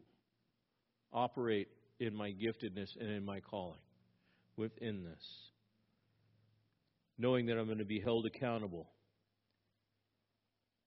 [1.16, 1.68] operate
[1.98, 3.80] in my giftedness and in my calling
[4.56, 5.24] within this.
[7.18, 8.86] Knowing that I'm going to be held accountable.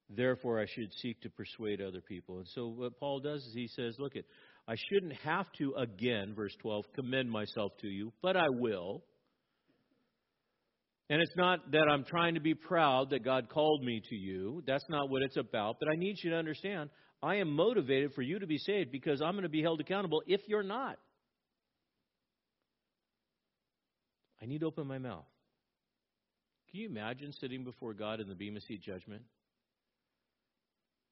[0.10, 2.38] Therefore, I should seek to persuade other people.
[2.38, 4.14] And so, what Paul does is he says, Look,
[4.68, 9.04] I shouldn't have to, again, verse 12, commend myself to you, but I will.
[11.12, 14.64] And it's not that I'm trying to be proud that God called me to you.
[14.68, 15.78] That's not what it's about.
[15.80, 19.22] But I need you to understand I am motivated for you to be saved because
[19.22, 20.98] I'm going to be held accountable if you're not.
[24.42, 25.26] I need to open my mouth.
[26.72, 29.24] Can you imagine sitting before God in the Bema Seat judgment?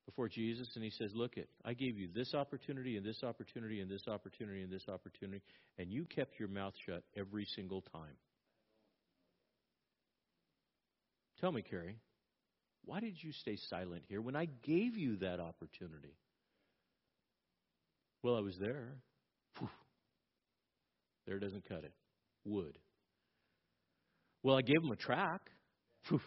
[0.06, 3.82] Before Jesus, and He says, Look, it, I gave you this opportunity and this opportunity
[3.82, 5.42] and this opportunity and this opportunity,
[5.78, 8.16] and you kept your mouth shut every single time.
[11.42, 11.98] Tell me, Kerry,
[12.88, 16.16] why did you stay silent here when I gave you that opportunity?
[18.24, 18.88] Well, I was there.
[19.60, 19.70] Whew.
[21.28, 21.92] There doesn't cut it.
[22.46, 22.78] Wood.
[24.42, 25.42] Well, I gave him a track.
[26.08, 26.22] Whew.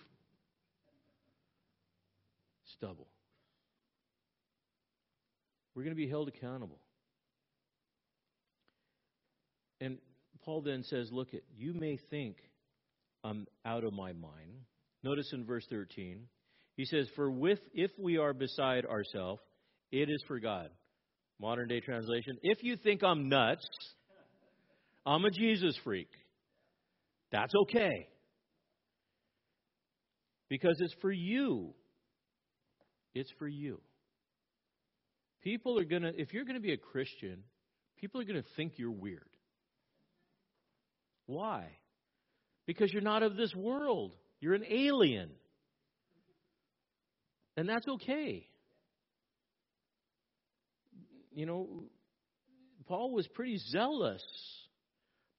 [2.76, 3.08] Stubble.
[5.74, 6.78] We're going to be held accountable.
[9.80, 9.96] And
[10.44, 12.36] Paul then says, Look, you may think
[13.24, 14.66] I'm out of my mind.
[15.02, 16.26] Notice in verse 13,
[16.80, 19.42] he says, For with if we are beside ourselves,
[19.92, 20.70] it is for God.
[21.38, 22.38] Modern day translation.
[22.42, 23.68] If you think I'm nuts,
[25.04, 26.08] I'm a Jesus freak.
[27.32, 28.08] That's okay.
[30.48, 31.74] Because it's for you.
[33.14, 33.82] It's for you.
[35.44, 37.44] People are going to, if you're going to be a Christian,
[37.98, 39.28] people are going to think you're weird.
[41.26, 41.66] Why?
[42.66, 44.16] Because you're not of this world.
[44.40, 45.28] You're an alien.
[47.60, 48.46] And that's okay.
[51.34, 51.68] You know,
[52.86, 54.24] Paul was pretty zealous.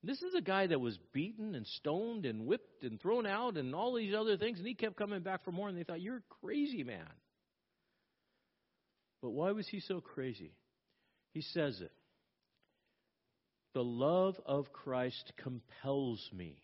[0.04, 3.74] This is a guy that was beaten and stoned and whipped and thrown out and
[3.74, 6.18] all these other things, and he kept coming back for more, and they thought, You're
[6.18, 7.10] a crazy man.
[9.24, 10.54] But why was he so crazy?
[11.34, 11.92] He says it.
[13.74, 16.62] The love of Christ compels me.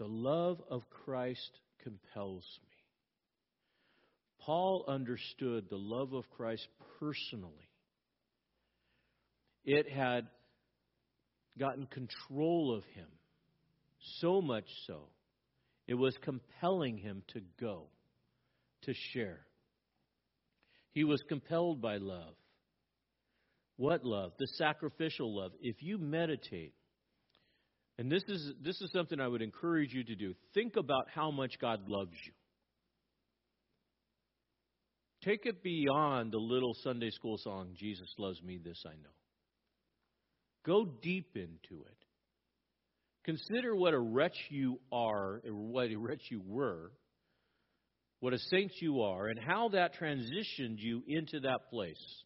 [0.00, 1.50] The love of Christ
[1.84, 2.68] compels me.
[4.40, 6.66] Paul understood the love of Christ
[6.98, 7.68] personally.
[9.66, 10.26] It had
[11.58, 13.08] gotten control of him,
[14.20, 15.10] so much so,
[15.86, 17.84] it was compelling him to go.
[18.84, 19.40] to share.
[20.92, 22.34] He was compelled by love.
[23.76, 24.32] What love?
[24.38, 25.52] The sacrificial love.
[25.60, 26.72] If you meditate,
[28.00, 31.30] and this is, this is something I would encourage you to do, think about how
[31.30, 32.32] much God loves you.
[35.22, 39.10] Take it beyond the little Sunday school song, Jesus loves me, this I know.
[40.64, 42.04] Go deep into it.
[43.26, 46.92] Consider what a wretch you are, or what a wretch you were,
[48.20, 52.24] what a saint you are, and how that transitioned you into that place.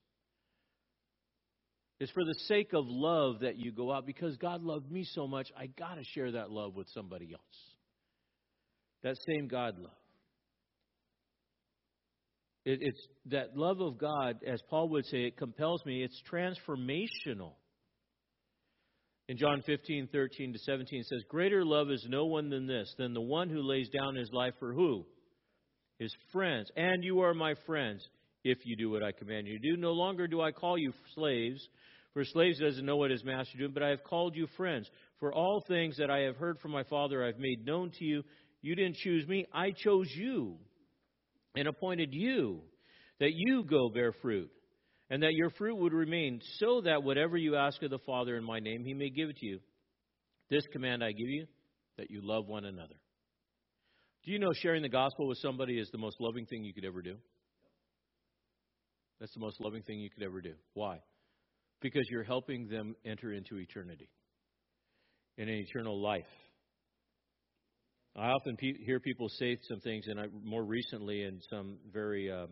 [2.01, 5.27] It's for the sake of love that you go out because God loved me so
[5.27, 7.43] much, I got to share that love with somebody else.
[9.03, 9.93] That same God love.
[12.65, 16.03] It, it's that love of God, as Paul would say, it compels me.
[16.03, 17.53] It's transformational.
[19.29, 22.93] In John 15, 13 to 17, it says, Greater love is no one than this,
[22.99, 25.07] than the one who lays down his life for who?
[25.99, 26.71] His friends.
[26.77, 28.07] And you are my friends
[28.45, 29.77] if you do what I command you to do.
[29.77, 31.67] No longer do I call you slaves,
[32.13, 34.89] for slaves doesn't know what his master doing, but I have called you friends.
[35.19, 38.05] For all things that I have heard from my Father I have made known to
[38.05, 38.23] you.
[38.63, 40.57] You didn't choose me, I chose you
[41.57, 42.61] and appointed you
[43.21, 44.51] that you go bear fruit,
[45.11, 48.45] and that your fruit would remain, so that whatever you ask of the Father in
[48.45, 49.61] my name, he may give it to you.
[50.51, 51.47] This command I give you,
[51.97, 52.95] that you love one another.
[54.25, 56.85] Do you know sharing the gospel with somebody is the most loving thing you could
[56.85, 57.17] ever do?
[59.21, 60.55] That's the most loving thing you could ever do.
[60.75, 61.01] Why?
[61.81, 64.09] Because you're helping them enter into eternity,
[65.37, 66.25] in an eternal life.
[68.17, 72.31] I often pe- hear people say some things, and I, more recently, in some very
[72.31, 72.49] um,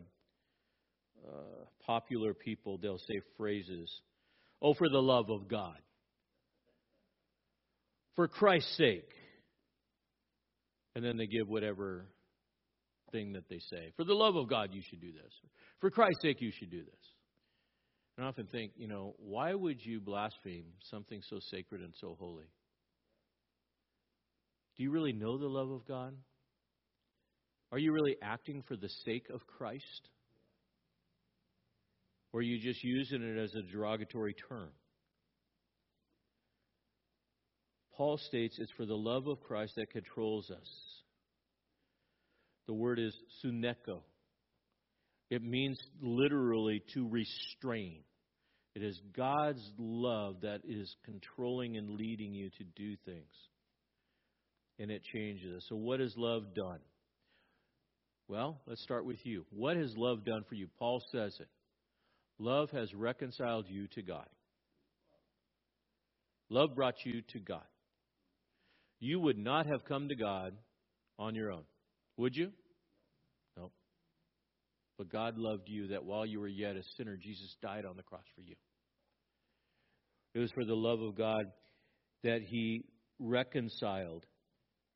[1.25, 3.89] uh, popular people, they'll say phrases.
[4.61, 5.77] Oh, for the love of God.
[8.15, 9.09] For Christ's sake.
[10.95, 12.05] And then they give whatever
[13.13, 13.93] thing that they say.
[13.95, 15.31] For the love of God, you should do this.
[15.79, 17.03] For Christ's sake, you should do this.
[18.17, 22.17] And I often think, you know, why would you blaspheme something so sacred and so
[22.19, 22.49] holy?
[24.75, 26.13] Do you really know the love of God?
[27.71, 30.09] Are you really acting for the sake of Christ?
[32.31, 34.69] Or are you just using it as a derogatory term?
[37.95, 41.02] Paul states it's for the love of Christ that controls us.
[42.67, 43.13] The word is
[43.43, 44.01] suneko.
[45.29, 48.03] It means literally to restrain.
[48.75, 53.33] It is God's love that is controlling and leading you to do things.
[54.79, 55.65] And it changes us.
[55.69, 56.79] So, what has love done?
[58.27, 59.45] Well, let's start with you.
[59.51, 60.67] What has love done for you?
[60.79, 61.47] Paul says it.
[62.39, 64.27] Love has reconciled you to God.
[66.49, 67.65] Love brought you to God.
[68.99, 70.53] You would not have come to God
[71.19, 71.63] on your own,
[72.17, 72.51] would you?
[73.57, 73.71] No.
[74.97, 78.03] But God loved you that while you were yet a sinner, Jesus died on the
[78.03, 78.55] cross for you.
[80.33, 81.45] It was for the love of God
[82.23, 82.85] that He
[83.19, 84.25] reconciled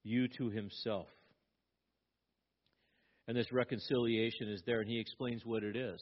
[0.04, 1.08] you to Himself.
[3.28, 6.02] And this reconciliation is there, and He explains what it is.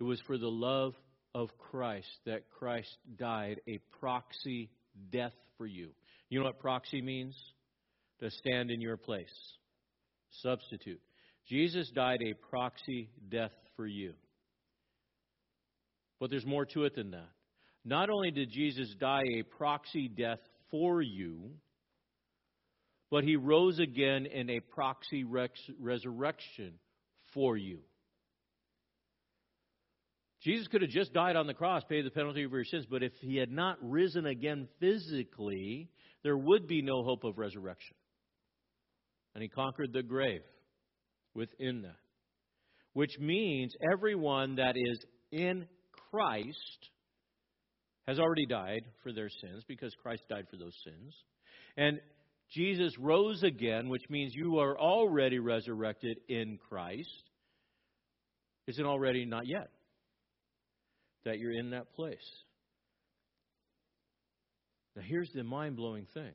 [0.00, 0.94] It was for the love
[1.34, 4.70] of Christ that Christ died a proxy
[5.10, 5.90] death for you.
[6.28, 7.36] You know what proxy means?
[8.24, 9.28] To stand in your place.
[10.40, 11.02] Substitute.
[11.46, 14.14] Jesus died a proxy death for you.
[16.18, 17.28] But there's more to it than that.
[17.84, 20.38] Not only did Jesus die a proxy death
[20.70, 21.50] for you,
[23.10, 25.22] but he rose again in a proxy
[25.78, 26.72] resurrection
[27.34, 27.80] for you.
[30.40, 33.02] Jesus could have just died on the cross, paid the penalty for your sins, but
[33.02, 35.90] if he had not risen again physically,
[36.22, 37.96] there would be no hope of resurrection.
[39.34, 40.42] And he conquered the grave
[41.34, 41.96] within that.
[42.92, 44.98] Which means everyone that is
[45.32, 45.66] in
[46.10, 46.88] Christ
[48.06, 51.14] has already died for their sins because Christ died for those sins.
[51.76, 51.98] And
[52.52, 57.08] Jesus rose again, which means you are already resurrected in Christ.
[58.68, 59.24] Is it already?
[59.24, 59.70] Not yet
[61.24, 62.16] that you're in that place.
[64.94, 66.32] Now, here's the mind blowing thing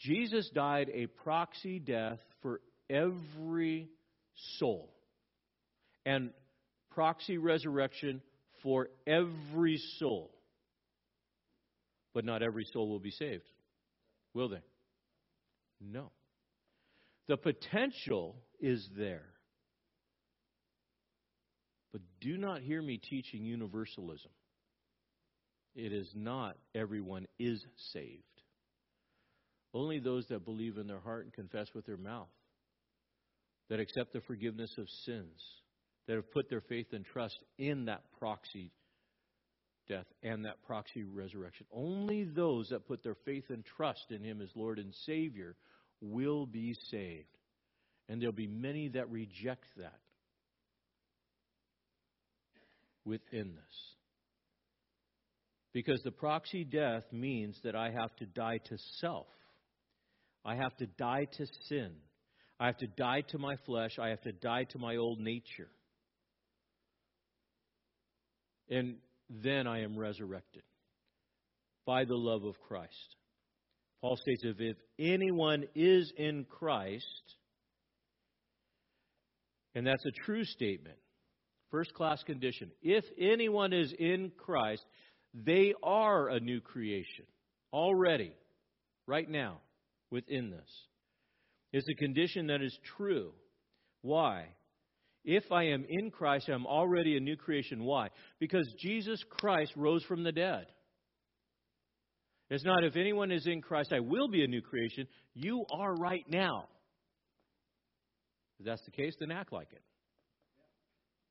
[0.00, 3.88] Jesus died a proxy death for every
[4.58, 4.90] soul,
[6.06, 6.30] and
[6.90, 8.22] proxy resurrection
[8.62, 10.30] for every soul.
[12.14, 13.44] But not every soul will be saved,
[14.34, 14.62] will they?
[15.80, 16.10] No.
[17.28, 19.26] The potential is there.
[21.92, 24.30] But do not hear me teaching universalism.
[25.74, 28.24] It is not everyone is saved.
[29.72, 32.28] Only those that believe in their heart and confess with their mouth
[33.68, 35.40] that accept the forgiveness of sins,
[36.06, 38.72] that have put their faith and trust in that proxy
[39.88, 41.66] death and that proxy resurrection.
[41.72, 45.56] Only those that put their faith and trust in Him as Lord and Savior
[46.00, 47.26] will be saved.
[48.08, 49.98] And there'll be many that reject that
[53.04, 53.94] within this.
[55.72, 59.26] Because the proxy death means that I have to die to self.
[60.44, 61.92] I have to die to sin.
[62.58, 63.98] I have to die to my flesh.
[63.98, 65.68] I have to die to my old nature.
[68.68, 68.96] And
[69.28, 70.62] then I am resurrected
[71.86, 73.16] by the love of Christ.
[74.00, 77.04] Paul states if, if anyone is in Christ,
[79.74, 80.96] and that's a true statement,
[81.70, 82.70] first class condition.
[82.82, 84.84] If anyone is in Christ,
[85.34, 87.26] they are a new creation
[87.72, 88.32] already,
[89.06, 89.58] right now,
[90.10, 90.68] within this.
[91.72, 93.32] It's a condition that is true.
[94.02, 94.46] Why?
[95.24, 97.84] If I am in Christ, I'm already a new creation.
[97.84, 98.08] Why?
[98.38, 100.66] Because Jesus Christ rose from the dead.
[102.48, 105.06] It's not if anyone is in Christ, I will be a new creation.
[105.34, 106.64] You are right now.
[108.58, 109.82] If that's the case, then act like it.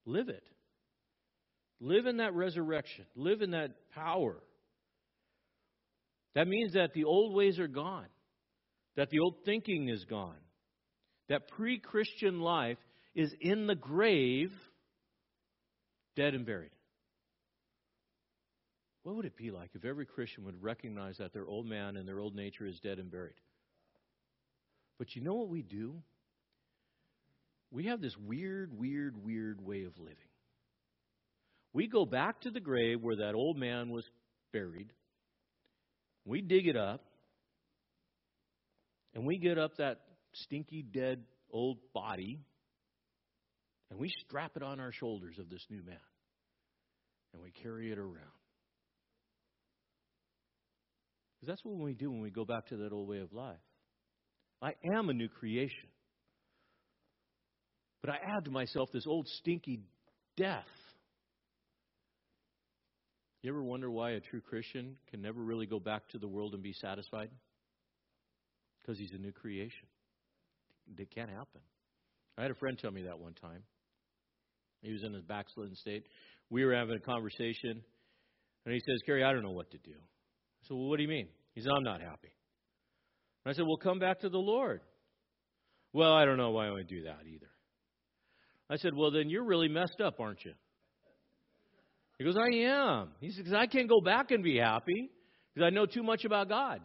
[0.05, 0.43] Live it.
[1.81, 3.05] Live in that resurrection.
[3.15, 4.35] Live in that power.
[6.35, 8.07] That means that the old ways are gone,
[8.99, 10.35] that the old thinking is gone,
[11.29, 12.77] that pre Christian life
[13.15, 14.51] is in the grave,
[16.17, 16.73] dead and buried.
[19.03, 22.05] What would it be like if every Christian would recognize that their old man and
[22.05, 23.39] their old nature is dead and buried?
[24.97, 25.95] But you know what we do?
[27.71, 30.17] We have this weird, weird, weird way of living.
[31.71, 34.03] We go back to the grave where that old man was
[34.51, 34.91] buried.
[36.25, 37.05] We dig it up.
[39.13, 39.99] And we get up that
[40.33, 42.39] stinky, dead old body.
[43.89, 45.97] And we strap it on our shoulders of this new man.
[47.33, 48.39] And we carry it around.
[51.35, 53.55] Because that's what we do when we go back to that old way of life.
[54.61, 55.89] I am a new creation.
[58.01, 59.79] But I add to myself this old stinky
[60.37, 60.65] death.
[63.41, 66.53] You ever wonder why a true Christian can never really go back to the world
[66.53, 67.29] and be satisfied?
[68.81, 69.87] Because he's a new creation.
[70.97, 71.61] It can't happen.
[72.37, 73.63] I had a friend tell me that one time.
[74.81, 76.05] He was in his backslidden state.
[76.49, 77.83] We were having a conversation,
[78.65, 79.91] and he says, Kerry, I don't know what to do.
[79.91, 81.27] I said, Well, what do you mean?
[81.53, 82.33] He said, I'm not happy.
[83.45, 84.81] And I said, Well, come back to the Lord.
[85.91, 87.49] Well, I don't know why I would do that either.
[88.69, 90.53] I said, Well, then you're really messed up, aren't you?
[92.17, 93.09] He goes, I am.
[93.21, 95.09] He says, I can't go back and be happy
[95.53, 96.81] because I know too much about God.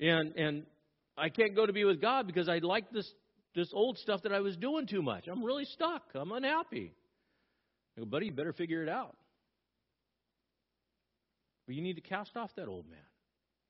[0.00, 0.66] And and
[1.16, 3.12] I can't go to be with God because I like this
[3.54, 5.26] this old stuff that I was doing too much.
[5.28, 6.02] I'm really stuck.
[6.14, 6.92] I'm unhappy.
[7.96, 9.16] I go, buddy, you better figure it out.
[11.66, 12.98] But you need to cast off that old man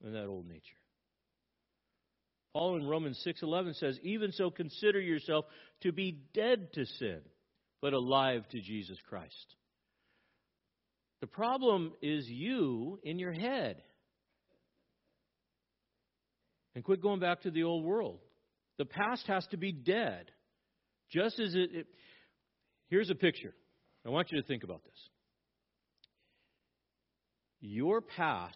[0.05, 0.63] and that old nature.
[2.53, 5.47] Paul in Romans 6:11 says, "Even so consider yourself
[5.81, 7.23] to be dead to sin,
[7.81, 9.57] but alive to Jesus Christ."
[11.21, 13.83] The problem is you in your head.
[16.75, 18.21] And quit going back to the old world.
[18.79, 20.31] The past has to be dead.
[21.11, 21.87] Just as it, it
[22.89, 23.55] here's a picture.
[24.07, 25.09] I want you to think about this.
[27.61, 28.55] Your past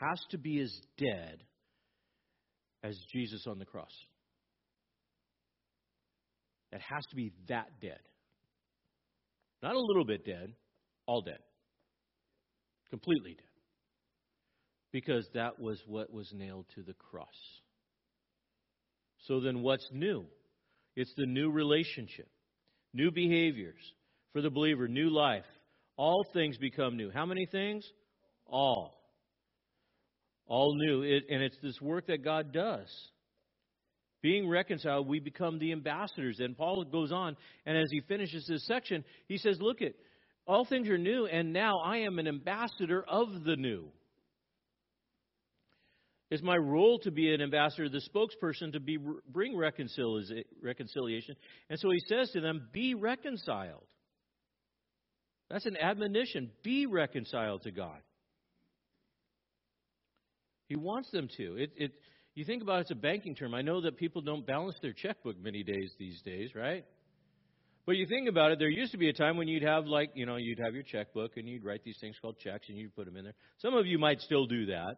[0.00, 1.42] has to be as dead
[2.82, 3.92] as Jesus on the cross.
[6.72, 8.00] It has to be that dead.
[9.62, 10.52] Not a little bit dead,
[11.06, 11.38] all dead.
[12.90, 13.55] Completely dead.
[14.96, 17.28] Because that was what was nailed to the cross.
[19.26, 20.24] So then, what's new?
[20.94, 22.30] It's the new relationship,
[22.94, 23.82] new behaviors
[24.32, 25.44] for the believer, new life.
[25.98, 27.10] All things become new.
[27.10, 27.86] How many things?
[28.46, 28.98] All.
[30.46, 31.02] All new.
[31.02, 32.88] It, and it's this work that God does.
[34.22, 36.40] Being reconciled, we become the ambassadors.
[36.40, 37.36] And Paul goes on,
[37.66, 39.92] and as he finishes this section, he says, Look at
[40.46, 43.90] all things are new, and now I am an ambassador of the new.
[46.30, 48.98] It's my role to be an ambassador, the spokesperson to be
[49.28, 51.36] bring reconciliation.
[51.70, 53.86] And so he says to them, "Be reconciled."
[55.50, 56.50] That's an admonition.
[56.64, 58.00] Be reconciled to God.
[60.68, 61.56] He wants them to.
[61.56, 61.92] It, it,
[62.34, 63.54] you think about it, it's a banking term.
[63.54, 66.84] I know that people don't balance their checkbook many days these days, right?
[67.86, 70.10] But you think about it, there used to be a time when you'd have like,
[70.14, 72.96] you know, you'd have your checkbook and you'd write these things called checks and you'd
[72.96, 73.34] put them in there.
[73.58, 74.96] Some of you might still do that.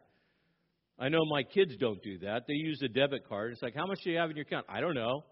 [0.99, 2.47] I know my kids don't do that.
[2.49, 3.53] They use a debit card.
[3.53, 4.67] It's like, how much do you have in your account?
[4.69, 5.25] I don't know.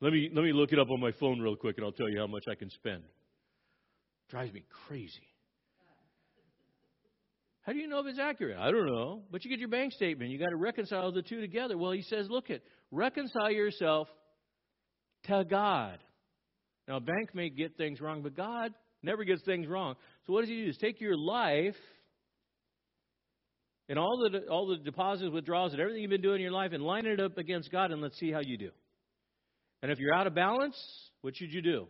[0.00, 2.08] Let me let me look it up on my phone real quick and I'll tell
[2.08, 3.02] you how much I can spend.
[4.30, 5.28] Drives me crazy.
[7.62, 8.58] How do you know if it's accurate?
[8.58, 9.22] I don't know.
[9.30, 10.30] But you get your bank statement.
[10.30, 11.78] You got to reconcile the two together.
[11.78, 14.08] Well, he says, look at reconcile yourself
[15.24, 15.98] to God.
[16.88, 18.72] Now, a bank may get things wrong, but God
[19.02, 19.94] never gets things wrong.
[20.26, 20.70] So what does he do?
[20.70, 21.76] Is take your life
[23.92, 26.72] and all the all the deposits, withdrawals, and everything you've been doing in your life,
[26.72, 28.70] and line it up against God, and let's see how you do.
[29.82, 30.74] And if you're out of balance,
[31.20, 31.86] what should you do?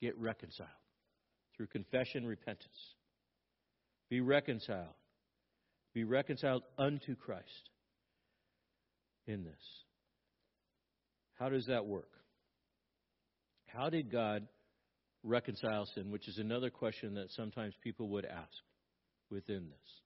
[0.00, 0.70] Get reconciled
[1.54, 2.94] through confession, repentance.
[4.08, 4.94] Be reconciled.
[5.92, 7.68] Be reconciled unto Christ
[9.26, 9.52] in this.
[11.38, 12.08] How does that work?
[13.66, 14.48] How did God
[15.22, 16.10] reconcile sin?
[16.10, 18.48] Which is another question that sometimes people would ask
[19.30, 20.03] within this.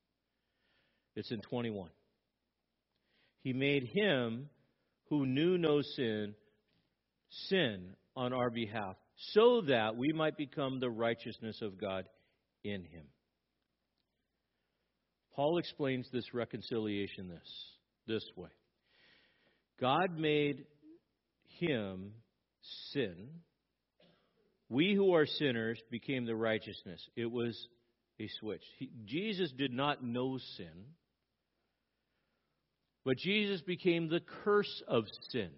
[1.16, 1.90] It's in 21.
[3.43, 4.48] He made him
[5.09, 6.35] who knew no sin
[7.48, 8.97] sin on our behalf
[9.32, 12.05] so that we might become the righteousness of God
[12.64, 13.05] in him.
[15.35, 17.74] Paul explains this reconciliation this
[18.06, 18.48] this way.
[19.80, 20.64] God made
[21.60, 22.12] him
[22.93, 23.28] sin.
[24.68, 27.01] We who are sinners became the righteousness.
[27.16, 27.56] It was
[28.20, 28.62] a switch.
[28.78, 30.86] He, Jesus did not know sin,
[33.09, 35.48] but Jesus became the curse of sin.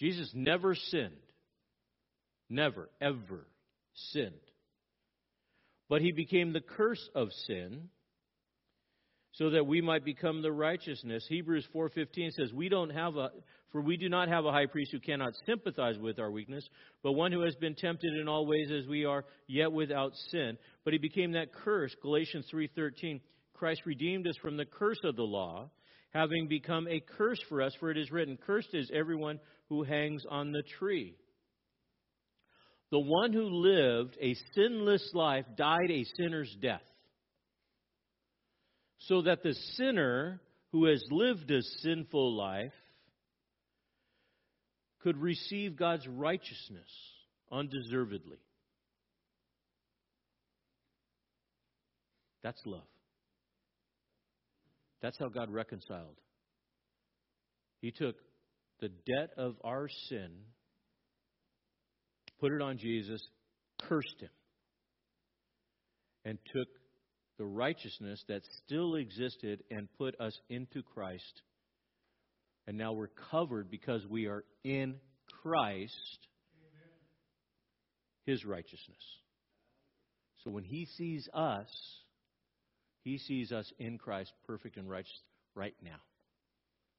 [0.00, 1.12] Jesus never sinned.
[2.50, 3.46] Never, ever
[3.94, 4.32] sinned.
[5.88, 7.88] But he became the curse of sin
[9.34, 11.24] so that we might become the righteousness.
[11.28, 13.30] Hebrews 4:15 says, "We don't have a
[13.70, 16.68] for we do not have a high priest who cannot sympathize with our weakness,
[17.04, 20.58] but one who has been tempted in all ways as we are, yet without sin."
[20.82, 21.94] But he became that curse.
[22.02, 23.20] Galatians 3:13,
[23.52, 25.70] Christ redeemed us from the curse of the law,
[26.16, 29.38] having become a curse for us, for it is written, "Cursed is everyone
[29.68, 31.14] who hangs on the tree."
[32.90, 36.82] The one who lived a sinless life died a sinner's death
[38.98, 40.40] so that the sinner
[40.70, 42.74] who has lived a sinful life
[45.00, 46.90] could receive God's righteousness
[47.50, 48.38] undeservedly.
[52.42, 52.95] That's love.
[55.06, 56.16] That's how God reconciled.
[57.80, 58.16] He took
[58.80, 60.32] the debt of our sin,
[62.40, 63.22] put it on Jesus,
[63.82, 64.30] cursed him,
[66.24, 66.66] and took
[67.38, 71.40] the righteousness that still existed and put us into Christ.
[72.66, 74.96] And now we're covered because we are in
[75.40, 76.18] Christ,
[78.24, 79.04] His righteousness.
[80.42, 81.68] So when He sees us,
[83.06, 85.22] He sees us in Christ, perfect and righteous,
[85.54, 86.00] right now,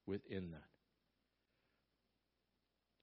[0.06, 0.64] within that.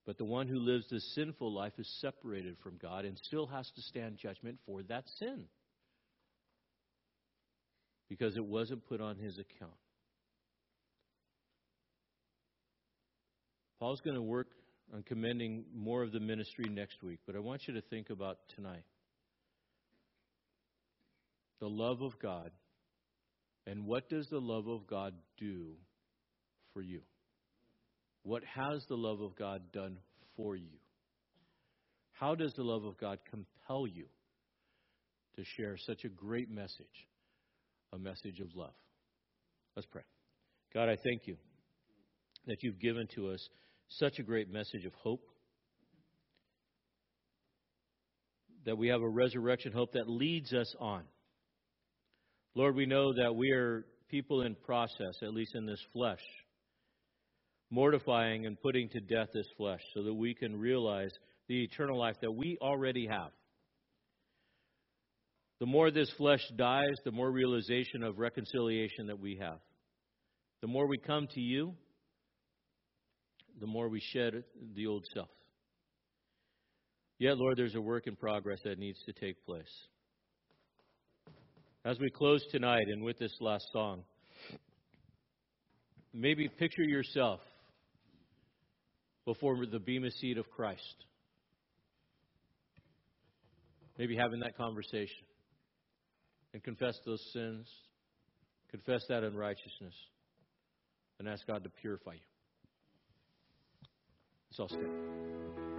[0.06, 3.70] But the one who lives this sinful life is separated from God and still has
[3.72, 5.44] to stand judgment for that sin
[8.08, 9.76] because it wasn't put on his account.
[13.80, 14.48] Paul's going to work
[14.94, 18.38] on commending more of the ministry next week, but I want you to think about
[18.56, 18.84] tonight
[21.60, 22.50] the love of God.
[23.66, 25.74] And what does the love of God do
[26.72, 27.00] for you?
[28.22, 29.98] What has the love of God done
[30.36, 30.78] for you?
[32.12, 34.06] How does the love of God compel you
[35.36, 37.08] to share such a great message
[37.94, 38.74] a message of love.
[39.76, 40.02] Let's pray.
[40.72, 41.36] God, I thank you
[42.46, 43.48] that you've given to us
[43.88, 45.22] such a great message of hope.
[48.66, 51.04] That we have a resurrection hope that leads us on.
[52.54, 56.22] Lord, we know that we are people in process, at least in this flesh,
[57.70, 61.10] mortifying and putting to death this flesh so that we can realize
[61.48, 63.30] the eternal life that we already have.
[65.60, 69.58] The more this flesh dies, the more realization of reconciliation that we have.
[70.60, 71.74] The more we come to you,
[73.60, 74.44] the more we shed
[74.74, 75.28] the old self.
[77.18, 79.70] Yet, Lord, there's a work in progress that needs to take place.
[81.84, 84.04] As we close tonight and with this last song,
[86.14, 87.40] maybe picture yourself
[89.26, 91.04] before the bema seat of Christ.
[93.98, 95.26] Maybe having that conversation
[96.54, 97.68] and confess those sins,
[98.70, 99.94] confess that unrighteousness,
[101.18, 102.18] and ask God to purify you.
[104.50, 105.73] Let's all stand.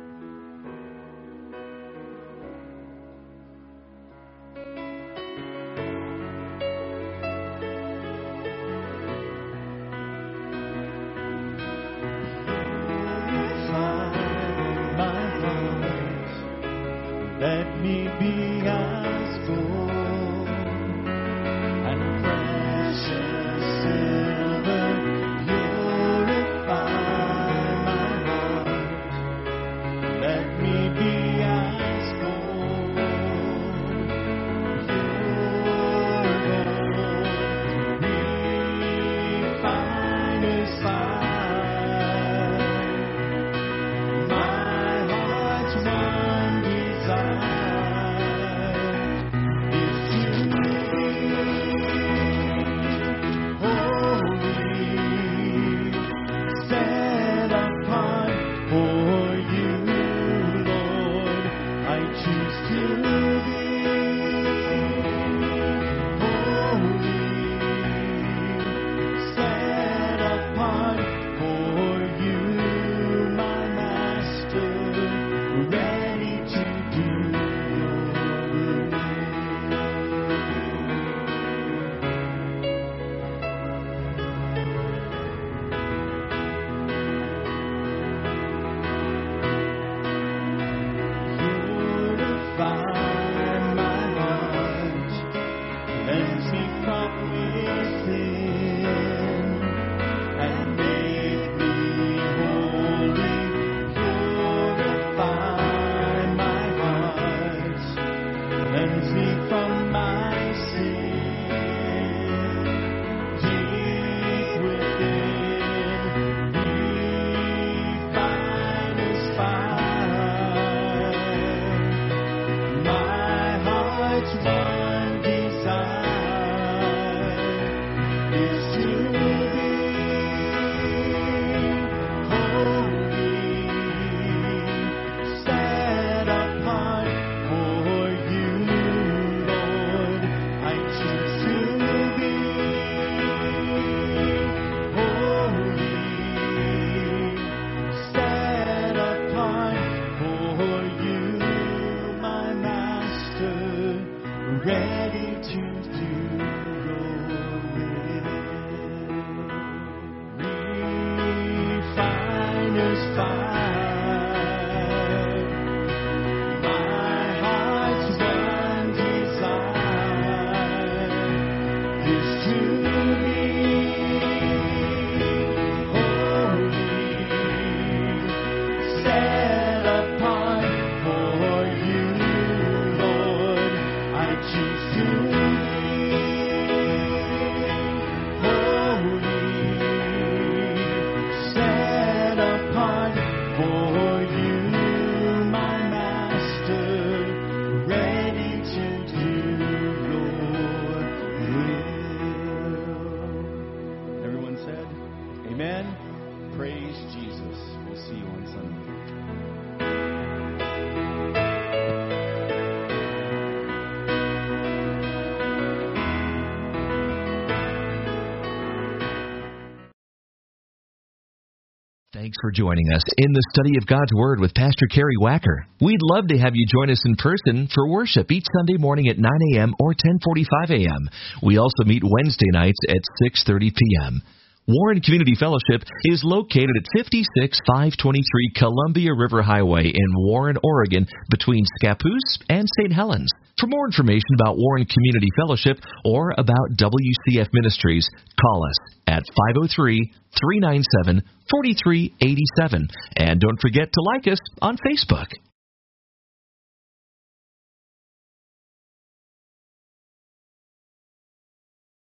[222.41, 225.63] For joining us in the study of God's Word with Pastor Kerry Wacker.
[225.79, 229.17] We'd love to have you join us in person for worship each Sunday morning at
[229.17, 229.73] 9 a.m.
[229.79, 231.09] or 10:45 a.m.
[231.41, 234.21] We also meet Wednesday nights at 6:30 p.m.
[234.67, 242.43] Warren Community Fellowship is located at 56523 Columbia River Highway in Warren, Oregon, between Scappoose
[242.49, 242.91] and St.
[242.91, 243.31] Helens.
[243.59, 248.09] For more information about Warren Community Fellowship or about WCF Ministries,
[248.41, 248.75] call us
[249.07, 249.23] at
[249.53, 252.87] 503 397 4387.
[253.15, 255.27] And don't forget to like us on Facebook.